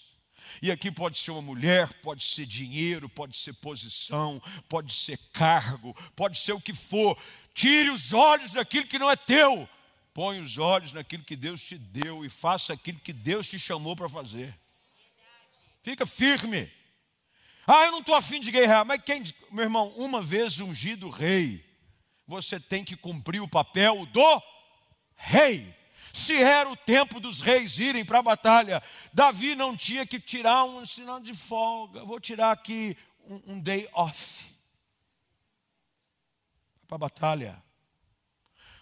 [0.62, 5.94] E aqui pode ser uma mulher, pode ser dinheiro, pode ser posição, pode ser cargo,
[6.16, 7.20] pode ser o que for.
[7.54, 9.68] Tire os olhos daquilo que não é teu.
[10.14, 13.94] Põe os olhos naquilo que Deus te deu e faça aquilo que Deus te chamou
[13.94, 14.58] para fazer.
[15.82, 16.70] Fica firme.
[17.66, 18.84] Ah, eu não estou afim de guerrear.
[18.84, 21.64] Mas quem, meu irmão, uma vez ungido rei,
[22.28, 24.42] você tem que cumprir o papel do
[25.16, 25.74] rei.
[26.12, 28.82] Se era o tempo dos reis irem para a batalha,
[29.14, 32.04] Davi não tinha que tirar um sinal de folga.
[32.04, 34.44] Vou tirar aqui um, um day off
[36.86, 37.62] para a batalha.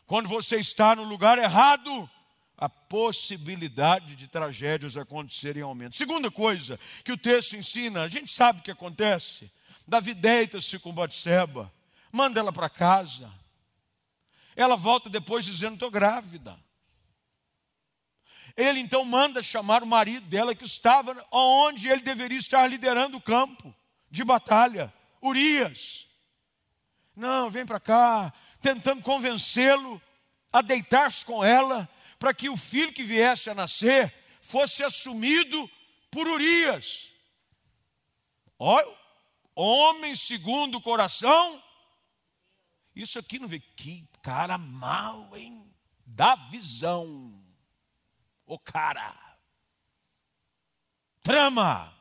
[0.07, 2.11] Quando você está no lugar errado,
[2.57, 5.97] a possibilidade de tragédias acontecerem aumenta.
[5.97, 9.51] Segunda coisa que o texto ensina, a gente sabe o que acontece.
[9.87, 11.73] Davi deita-se com Batseba
[12.13, 13.33] manda ela para casa.
[14.55, 16.59] Ela volta depois dizendo: estou grávida.
[18.57, 23.21] Ele então manda chamar o marido dela, que estava onde ele deveria estar liderando o
[23.21, 23.75] campo
[24.11, 26.07] de batalha, Urias.
[27.15, 28.33] Não, vem para cá,
[28.63, 30.01] tentando convencê-lo
[30.51, 31.87] a deitar-se com ela,
[32.19, 35.71] para que o filho que viesse a nascer fosse assumido
[36.11, 37.11] por Urias.
[38.59, 38.91] Olha,
[39.55, 41.63] homem segundo o coração
[42.97, 43.61] isso aqui não vê.
[43.61, 45.71] Que cara mal, hein?
[46.07, 47.31] Dá visão.
[48.47, 49.15] O cara.
[51.23, 51.95] Trama.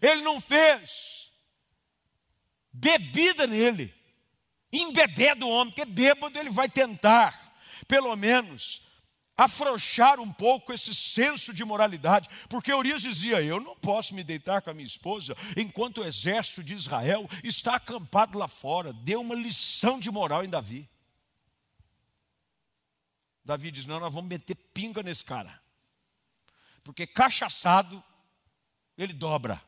[0.00, 1.32] Ele não fez
[2.72, 3.92] bebida nele.
[4.72, 7.52] Embebeda o homem, porque bêbado ele vai tentar,
[7.86, 8.83] pelo menos,
[9.36, 14.62] afrouxar um pouco esse senso de moralidade, porque Urias dizia: Eu não posso me deitar
[14.62, 18.92] com a minha esposa enquanto o exército de Israel está acampado lá fora.
[18.92, 20.88] Deu uma lição de moral em Davi.
[23.44, 25.60] Davi diz: Não, nós vamos meter pinga nesse cara,
[26.82, 28.02] porque cachaçado
[28.96, 29.60] ele dobra.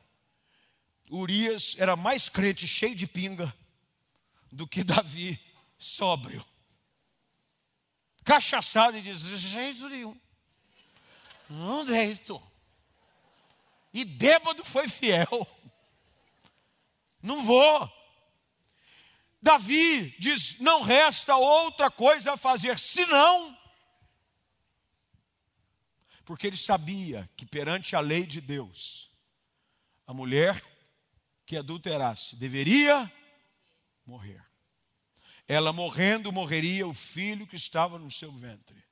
[1.09, 3.55] Urias era mais crente, cheio de pinga,
[4.51, 5.41] do que Davi,
[5.79, 6.45] sóbrio
[8.27, 10.21] cachaçado e diz: jeito nenhum.
[11.49, 12.43] Não deito.
[13.95, 15.47] E bêbado foi fiel.
[17.23, 17.91] Não vou.
[19.41, 23.57] Davi diz: não resta outra coisa a fazer senão.
[26.25, 29.09] Porque ele sabia que perante a lei de Deus,
[30.05, 30.61] a mulher
[31.47, 33.11] que adulterasse deveria
[34.05, 34.45] morrer.
[35.49, 38.83] Ela morrendo, morreria o filho que estava no seu ventre.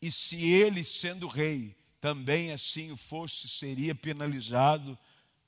[0.00, 4.98] E se ele, sendo rei, também assim fosse, seria penalizado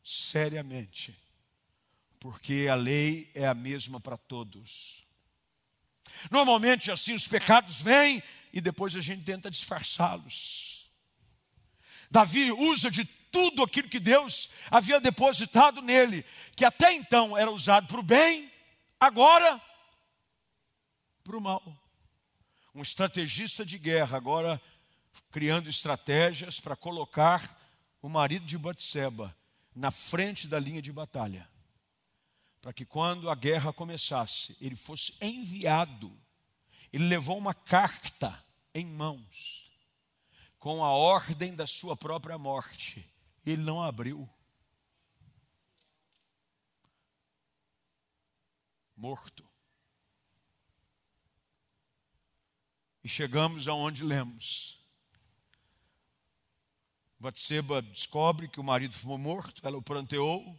[0.04, 1.16] seriamente,
[2.18, 5.04] porque a lei é a mesma para todos.
[6.30, 8.22] Normalmente, assim, os pecados vêm
[8.52, 10.90] e depois a gente tenta disfarçá-los.
[12.10, 16.24] Davi usa de tudo aquilo que Deus havia depositado nele,
[16.56, 18.50] que até então era usado para o bem,
[18.98, 19.60] agora
[21.30, 21.62] para o mal.
[22.74, 24.60] Um estrategista de guerra, agora
[25.30, 27.56] criando estratégias para colocar
[28.02, 29.34] o marido de Batseba
[29.72, 31.48] na frente da linha de batalha,
[32.60, 36.12] para que quando a guerra começasse, ele fosse enviado.
[36.92, 39.70] Ele levou uma carta em mãos
[40.58, 43.08] com a ordem da sua própria morte.
[43.46, 44.28] Ele não abriu.
[48.96, 49.49] Morto.
[53.02, 54.78] E chegamos aonde lemos.
[57.18, 60.58] Batseba descobre que o marido foi morto, ela o pranteou.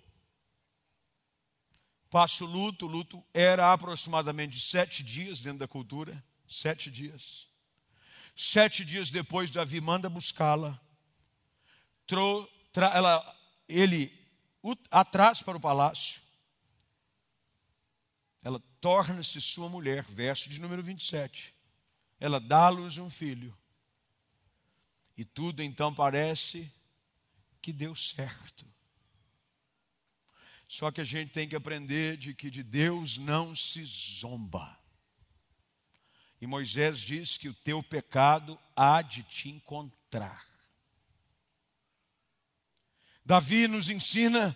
[2.09, 6.23] Passa o luto, o luto era aproximadamente sete dias dentro da cultura.
[6.47, 7.47] Sete dias.
[8.35, 10.79] Sete dias depois, Davi manda buscá-la.
[12.93, 13.37] Ela,
[13.67, 14.11] ele
[14.89, 16.21] a traz para o palácio.
[18.43, 21.60] Ela torna-se sua mulher, verso de número 27
[22.21, 23.57] ela dá à luz um filho.
[25.17, 26.71] E tudo então parece
[27.59, 28.63] que deu certo.
[30.67, 34.79] Só que a gente tem que aprender de que de Deus não se zomba.
[36.39, 40.45] E Moisés diz que o teu pecado há de te encontrar.
[43.25, 44.55] Davi nos ensina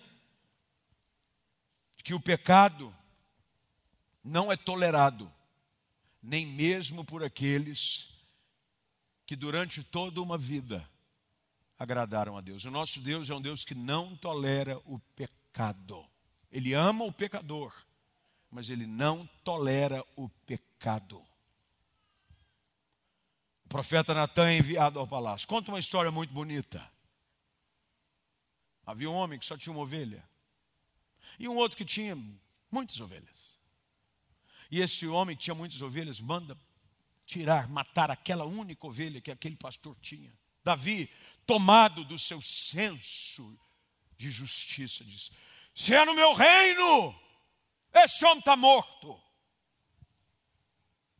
[2.04, 2.94] que o pecado
[4.22, 5.32] não é tolerado
[6.26, 8.08] nem mesmo por aqueles
[9.24, 10.88] que durante toda uma vida
[11.78, 12.64] agradaram a Deus.
[12.64, 16.04] O nosso Deus é um Deus que não tolera o pecado.
[16.50, 17.72] Ele ama o pecador,
[18.50, 21.24] mas ele não tolera o pecado.
[23.64, 25.46] O profeta Natan é enviado ao palácio.
[25.46, 26.90] Conta uma história muito bonita.
[28.84, 30.28] Havia um homem que só tinha uma ovelha,
[31.38, 32.16] e um outro que tinha
[32.70, 33.55] muitas ovelhas.
[34.70, 36.58] E esse homem tinha muitas ovelhas, manda
[37.24, 40.32] tirar, matar aquela única ovelha que aquele pastor tinha.
[40.64, 41.10] Davi,
[41.46, 43.58] tomado do seu senso
[44.16, 45.30] de justiça, diz:
[45.74, 47.14] Se é no meu reino,
[47.92, 49.20] esse homem está morto.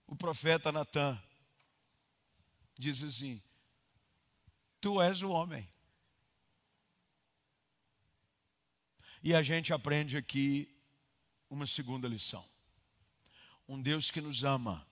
[0.06, 1.20] O profeta Natan
[2.78, 3.42] diz assim:
[4.80, 5.68] Tu és o homem.
[9.22, 10.72] E a gente aprende aqui
[11.50, 12.48] uma segunda lição.
[13.68, 14.86] Um Deus que nos ama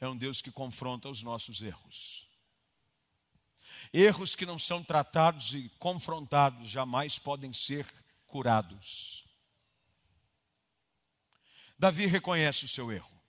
[0.00, 2.26] é um Deus que confronta os nossos erros.
[3.92, 7.86] Erros que não são tratados e confrontados jamais podem ser
[8.26, 9.24] curados.
[11.78, 13.20] Davi reconhece o seu erro.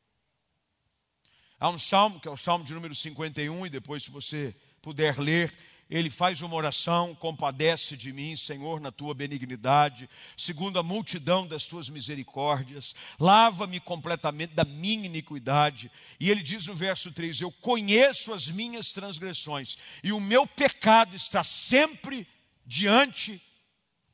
[1.59, 5.17] Há um salmo, que é o salmo de número 51, e depois, se você puder
[5.17, 5.51] ler,
[5.93, 11.67] ele faz uma oração, compadece de mim, Senhor, na tua benignidade, segundo a multidão das
[11.67, 15.91] tuas misericórdias, lava-me completamente da minha iniquidade.
[16.19, 21.15] E ele diz no verso 3: Eu conheço as minhas transgressões, e o meu pecado
[21.15, 22.27] está sempre
[22.65, 23.39] diante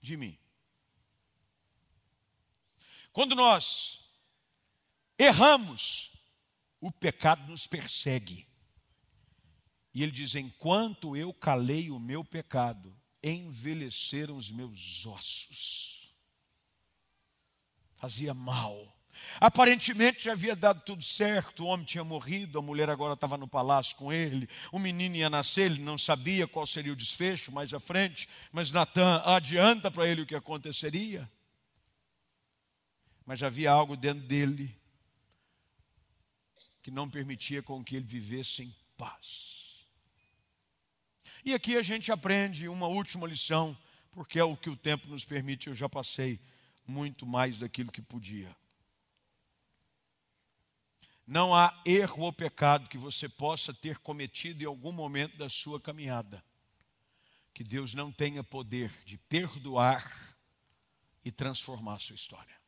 [0.02, 0.38] de mim.
[3.14, 4.02] Quando nós
[5.18, 6.12] erramos,
[6.82, 8.49] o pecado nos persegue.
[10.00, 16.16] E ele diz: Enquanto eu calei o meu pecado, envelheceram os meus ossos.
[17.98, 18.98] Fazia mal.
[19.42, 23.46] Aparentemente já havia dado tudo certo, o homem tinha morrido, a mulher agora estava no
[23.46, 27.74] palácio com ele, o menino ia nascer, ele não sabia qual seria o desfecho mais
[27.74, 31.30] à frente, mas Natan adianta para ele o que aconteceria.
[33.26, 34.74] Mas havia algo dentro dele
[36.82, 39.49] que não permitia com que ele vivesse em paz.
[41.46, 43.78] E aqui a gente aprende uma última lição,
[44.12, 46.40] porque é o que o tempo nos permite, eu já passei
[46.86, 48.56] muito mais daquilo que podia.
[51.26, 55.80] Não há erro ou pecado que você possa ter cometido em algum momento da sua
[55.80, 56.44] caminhada,
[57.54, 60.36] que Deus não tenha poder de perdoar
[61.24, 62.60] e transformar a sua história.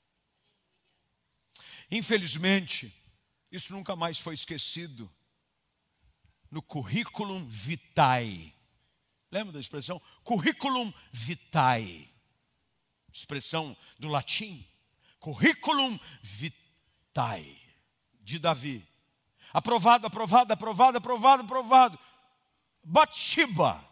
[1.89, 2.93] Infelizmente,
[3.51, 5.11] isso nunca mais foi esquecido
[6.49, 8.53] no currículum vitae
[9.31, 10.01] Lembra da expressão?
[10.23, 12.13] Curriculum vitae.
[13.11, 14.65] Expressão do latim.
[15.19, 17.57] Curriculum vitae.
[18.21, 18.87] De Davi.
[19.53, 21.99] Aprovado, aprovado, aprovado, aprovado, aprovado.
[22.83, 23.91] Bathsheba.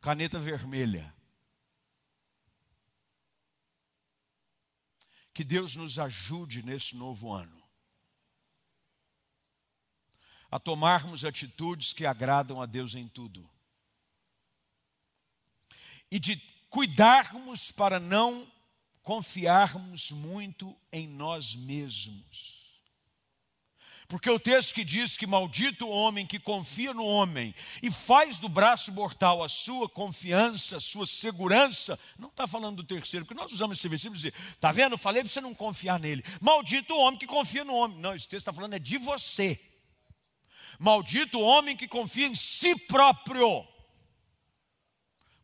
[0.00, 1.14] caneta vermelha.
[5.32, 7.59] Que Deus nos ajude nesse novo ano
[10.50, 13.48] a tomarmos atitudes que agradam a Deus em tudo
[16.10, 16.36] e de
[16.68, 18.46] cuidarmos para não
[19.02, 22.60] confiarmos muito em nós mesmos.
[24.08, 28.38] Porque o texto que diz que maldito o homem que confia no homem e faz
[28.38, 33.40] do braço mortal a sua confiança, a sua segurança, não está falando do terceiro, porque
[33.40, 34.98] nós usamos esse versículo e dizer, está vendo?
[34.98, 36.24] Falei para você não confiar nele.
[36.40, 38.00] Maldito o homem que confia no homem.
[38.00, 39.60] Não, esse texto está falando é de você.
[40.80, 43.68] Maldito o homem que confia em si próprio.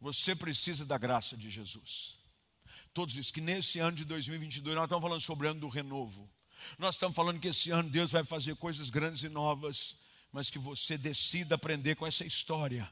[0.00, 2.16] Você precisa da graça de Jesus.
[2.94, 6.26] Todos dizem que nesse ano de 2022 nós estamos falando sobre o ano do renovo.
[6.78, 9.94] Nós estamos falando que esse ano Deus vai fazer coisas grandes e novas,
[10.32, 12.90] mas que você decida aprender com essa história,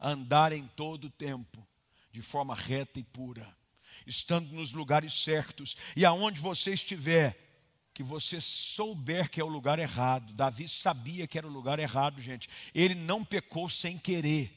[0.00, 1.68] andar em todo o tempo,
[2.10, 3.54] de forma reta e pura,
[4.06, 7.51] estando nos lugares certos, e aonde você estiver,
[7.94, 10.32] que você souber que é o lugar errado.
[10.32, 12.48] Davi sabia que era o lugar errado, gente.
[12.74, 14.50] Ele não pecou sem querer.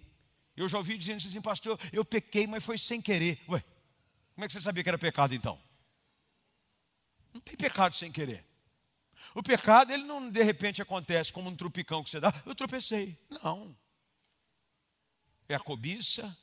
[0.55, 3.39] Eu já ouvi dizendo assim, pastor, eu pequei, mas foi sem querer.
[3.49, 3.63] Ué,
[4.33, 5.59] como é que você sabia que era pecado então?
[7.33, 8.45] Não tem pecado sem querer.
[9.33, 13.17] O pecado, ele não de repente acontece como um trupicão que você dá, eu tropecei.
[13.29, 13.75] Não.
[15.47, 16.35] É a cobiça,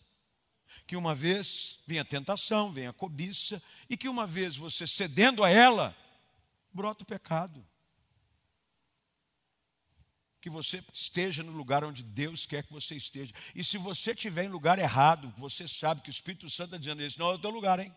[0.86, 5.42] que uma vez vem a tentação, vem a cobiça, e que uma vez você cedendo
[5.42, 5.96] a ela,
[6.72, 7.64] brota o pecado.
[10.40, 13.32] Que você esteja no lugar onde Deus quer que você esteja.
[13.54, 17.02] E se você estiver em lugar errado, você sabe que o Espírito Santo está dizendo
[17.02, 17.94] isso, não é o teu lugar, hein?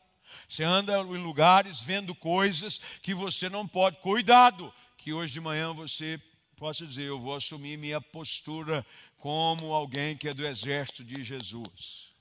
[0.48, 3.98] Você anda em lugares vendo coisas que você não pode.
[3.98, 6.20] Cuidado, que hoje de manhã você
[6.56, 8.86] possa dizer: Eu vou assumir minha postura
[9.18, 12.15] como alguém que é do exército de Jesus.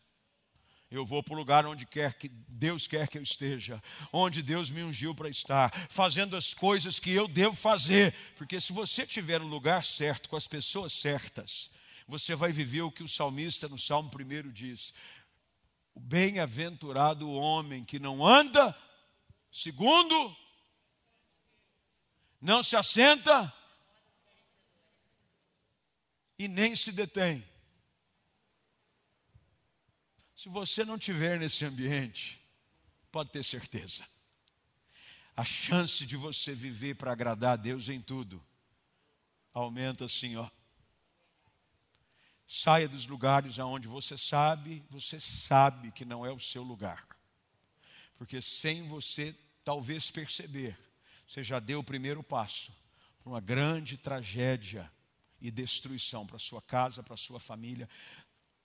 [0.95, 3.83] Eu vou para o lugar onde quer que Deus quer que eu esteja,
[4.13, 8.73] onde Deus me ungiu para estar, fazendo as coisas que eu devo fazer, porque se
[8.73, 11.69] você estiver no lugar certo, com as pessoas certas,
[12.07, 14.95] você vai viver o que o salmista no Salmo 1 diz:
[15.97, 18.73] o bem-aventurado homem que não anda,
[19.51, 20.37] segundo,
[22.41, 23.53] não se assenta
[26.39, 27.45] e nem se detém.
[30.45, 32.39] Se você não tiver nesse ambiente,
[33.11, 34.05] pode ter certeza,
[35.35, 38.45] a chance de você viver para agradar a Deus em tudo
[39.55, 40.47] aumenta assim, ó.
[42.47, 47.07] Saia dos lugares aonde você sabe, você sabe que não é o seu lugar.
[48.19, 49.35] Porque sem você
[49.65, 50.79] talvez perceber,
[51.27, 52.71] você já deu o primeiro passo
[53.19, 54.93] para uma grande tragédia
[55.41, 57.89] e destruição para sua casa, para sua família.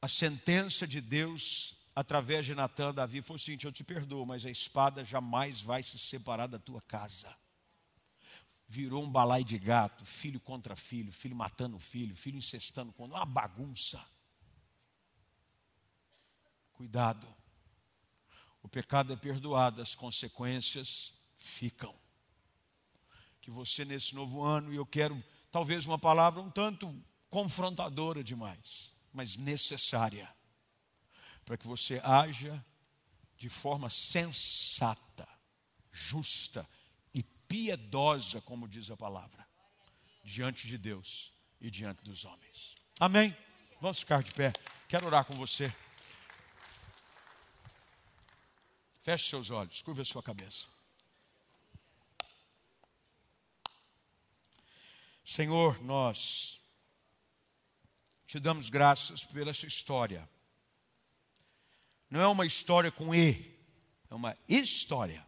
[0.02, 4.46] A sentença de Deus através de Natan, Davi foi o seguinte: eu te perdoo, mas
[4.46, 7.36] a espada jamais vai se separar da tua casa
[8.70, 13.26] virou um balai de gato, filho contra filho, filho matando filho, filho incestando com uma
[13.26, 14.00] bagunça.
[16.74, 17.28] Cuidado.
[18.62, 21.96] O pecado é perdoado, as consequências ficam.
[23.42, 25.22] Que você nesse novo ano, e eu quero
[25.52, 26.96] talvez uma palavra um tanto
[27.28, 30.34] confrontadora demais, mas necessária,
[31.46, 32.64] para que você haja
[33.38, 35.28] de forma sensata,
[35.92, 36.68] justa
[37.50, 39.46] piedosa, como diz a palavra,
[40.24, 42.76] diante de Deus e diante dos homens.
[43.00, 43.36] Amém?
[43.82, 44.54] Vamos ficar de pé.
[44.88, 45.74] Quero orar com você.
[49.02, 50.68] Feche seus olhos, curva a sua cabeça.
[55.26, 56.59] Senhor, nós
[58.30, 60.30] te damos graças pela essa história.
[62.12, 63.60] Não é uma história com E,
[64.08, 65.26] é uma história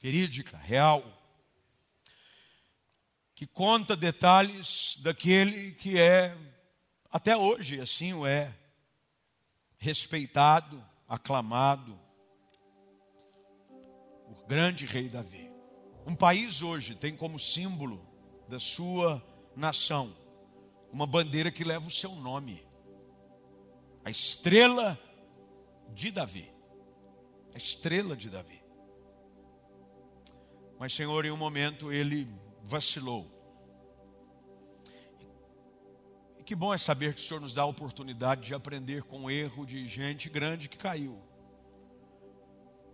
[0.00, 1.04] verídica, real,
[3.34, 6.34] que conta detalhes daquele que é,
[7.10, 8.56] até hoje assim o é,
[9.76, 12.00] respeitado, aclamado,
[13.68, 15.50] o grande rei Davi.
[16.06, 18.02] Um país hoje tem como símbolo
[18.48, 19.22] da sua
[19.54, 20.16] nação
[20.92, 22.66] uma bandeira que leva o seu nome,
[24.04, 24.98] a estrela
[25.92, 26.50] de Davi.
[27.54, 28.62] A estrela de Davi.
[30.78, 32.28] Mas, Senhor, em um momento ele
[32.62, 33.26] vacilou.
[36.38, 39.24] E que bom é saber que o Senhor nos dá a oportunidade de aprender com
[39.24, 41.20] o erro de gente grande que caiu,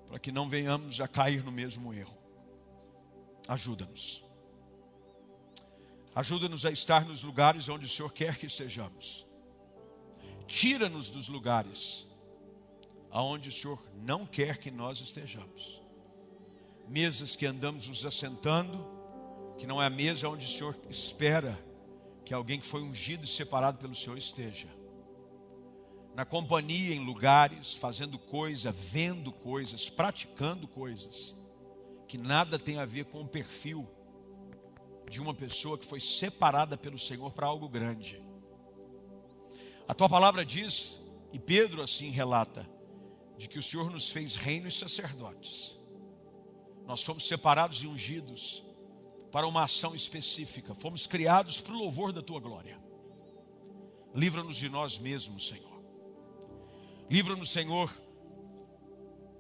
[0.09, 2.17] para que não venhamos a cair no mesmo erro.
[3.47, 4.24] Ajuda-nos.
[6.15, 9.27] Ajuda-nos a estar nos lugares onde o Senhor quer que estejamos.
[10.47, 12.07] tira-nos dos lugares
[13.11, 15.81] aonde o Senhor não quer que nós estejamos.
[16.89, 18.87] Mesas que andamos nos assentando,
[19.57, 21.59] que não é a mesa onde o Senhor espera
[22.25, 24.69] que alguém que foi ungido e separado pelo Senhor esteja.
[26.15, 31.35] Na companhia, em lugares, fazendo coisa, vendo coisas, praticando coisas,
[32.07, 33.89] que nada tem a ver com o perfil
[35.09, 38.23] de uma pessoa que foi separada pelo Senhor para algo grande.
[39.87, 40.99] A tua palavra diz,
[41.33, 42.69] e Pedro assim relata,
[43.37, 45.79] de que o Senhor nos fez reino e sacerdotes.
[46.87, 48.63] Nós fomos separados e ungidos
[49.33, 50.75] para uma ação específica.
[50.75, 52.81] Fomos criados para o louvor da tua glória.
[54.15, 55.83] Livra-nos de nós mesmos, Senhor.
[57.11, 57.93] Livra-nos, Senhor,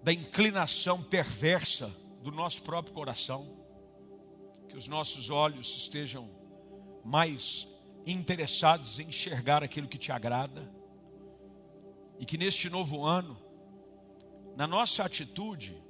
[0.02, 1.88] da inclinação perversa
[2.22, 3.63] do nosso próprio coração.
[4.74, 6.28] Que os nossos olhos estejam
[7.04, 7.68] mais
[8.04, 10.68] interessados em enxergar aquilo que te agrada.
[12.18, 13.38] E que neste novo ano,
[14.56, 15.80] na nossa atitude,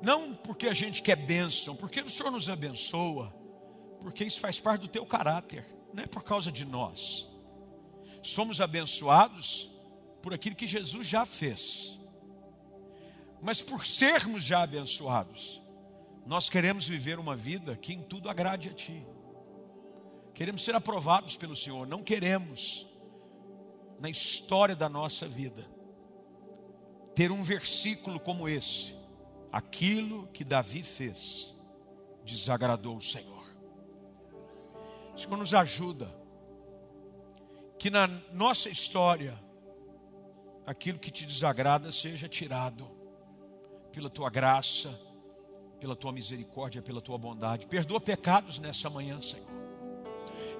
[0.00, 3.30] não porque a gente quer bênção, porque o Senhor nos abençoa,
[4.00, 7.28] porque isso faz parte do teu caráter, não é por causa de nós.
[8.22, 9.70] Somos abençoados
[10.22, 12.00] por aquilo que Jesus já fez.
[13.42, 15.60] Mas por sermos já abençoados,
[16.26, 19.06] nós queremos viver uma vida que em tudo agrade a Ti.
[20.34, 22.86] Queremos ser aprovados pelo Senhor, não queremos,
[23.98, 25.66] na história da nossa vida,
[27.14, 28.94] ter um versículo como esse
[29.52, 31.56] aquilo que Davi fez
[32.24, 33.44] desagradou o Senhor.
[35.16, 36.14] Senhor nos ajuda
[37.78, 39.38] que na nossa história
[40.66, 42.88] aquilo que te desagrada seja tirado
[43.92, 44.98] pela tua graça,
[45.80, 47.66] pela tua misericórdia, pela tua bondade.
[47.66, 49.46] Perdoa pecados nessa manhã, Senhor.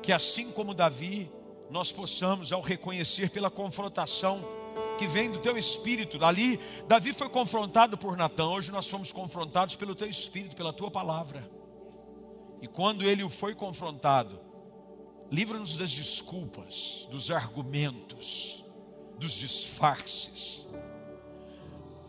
[0.03, 1.31] Que assim como Davi,
[1.69, 4.43] nós possamos ao reconhecer pela confrontação
[4.99, 6.23] que vem do teu espírito.
[6.25, 6.59] Ali,
[6.89, 11.49] Davi foi confrontado por Natã, hoje nós fomos confrontados pelo teu espírito, pela tua palavra.
[12.63, 14.41] E quando ele foi confrontado,
[15.31, 18.65] livra-nos das desculpas, dos argumentos,
[19.19, 20.67] dos disfarces.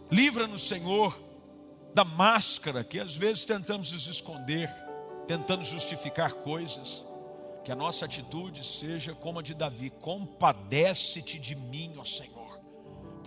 [0.09, 1.21] Livra-nos, Senhor,
[1.93, 4.69] da máscara que às vezes tentamos nos esconder,
[5.27, 7.05] tentando justificar coisas.
[7.63, 12.41] Que a nossa atitude seja como a de Davi: compadece-te de mim, ó Senhor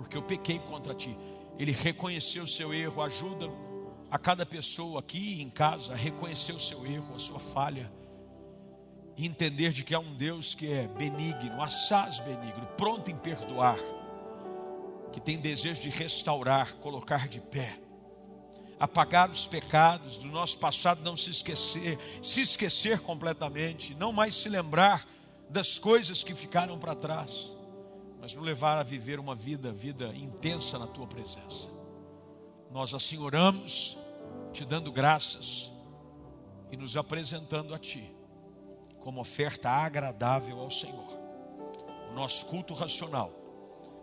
[0.05, 1.17] porque eu pequei contra ti.
[1.59, 3.47] Ele reconheceu o seu erro, ajuda
[4.11, 7.91] a cada pessoa aqui em casa a reconhecer o seu erro, a sua falha,
[9.17, 13.79] e entender de que há um Deus que é benigno, assaz benigno, pronto em perdoar,
[15.13, 17.79] que tem desejo de restaurar, colocar de pé,
[18.85, 24.49] apagar os pecados do nosso passado, não se esquecer, se esquecer completamente, não mais se
[24.49, 25.05] lembrar
[25.49, 27.55] das coisas que ficaram para trás
[28.25, 31.71] mas nos levar a viver uma vida, vida intensa na tua presença.
[32.71, 33.99] Nós assim oramos,
[34.51, 35.71] te dando graças
[36.73, 38.11] e nos apresentando a ti
[38.99, 41.07] como oferta agradável ao Senhor.
[42.11, 43.31] O nosso culto racional,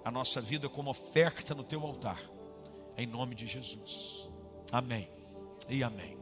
[0.05, 2.21] a nossa vida como oferta no teu altar,
[2.95, 4.30] em nome de Jesus.
[4.71, 5.07] Amém
[5.69, 6.20] e amém.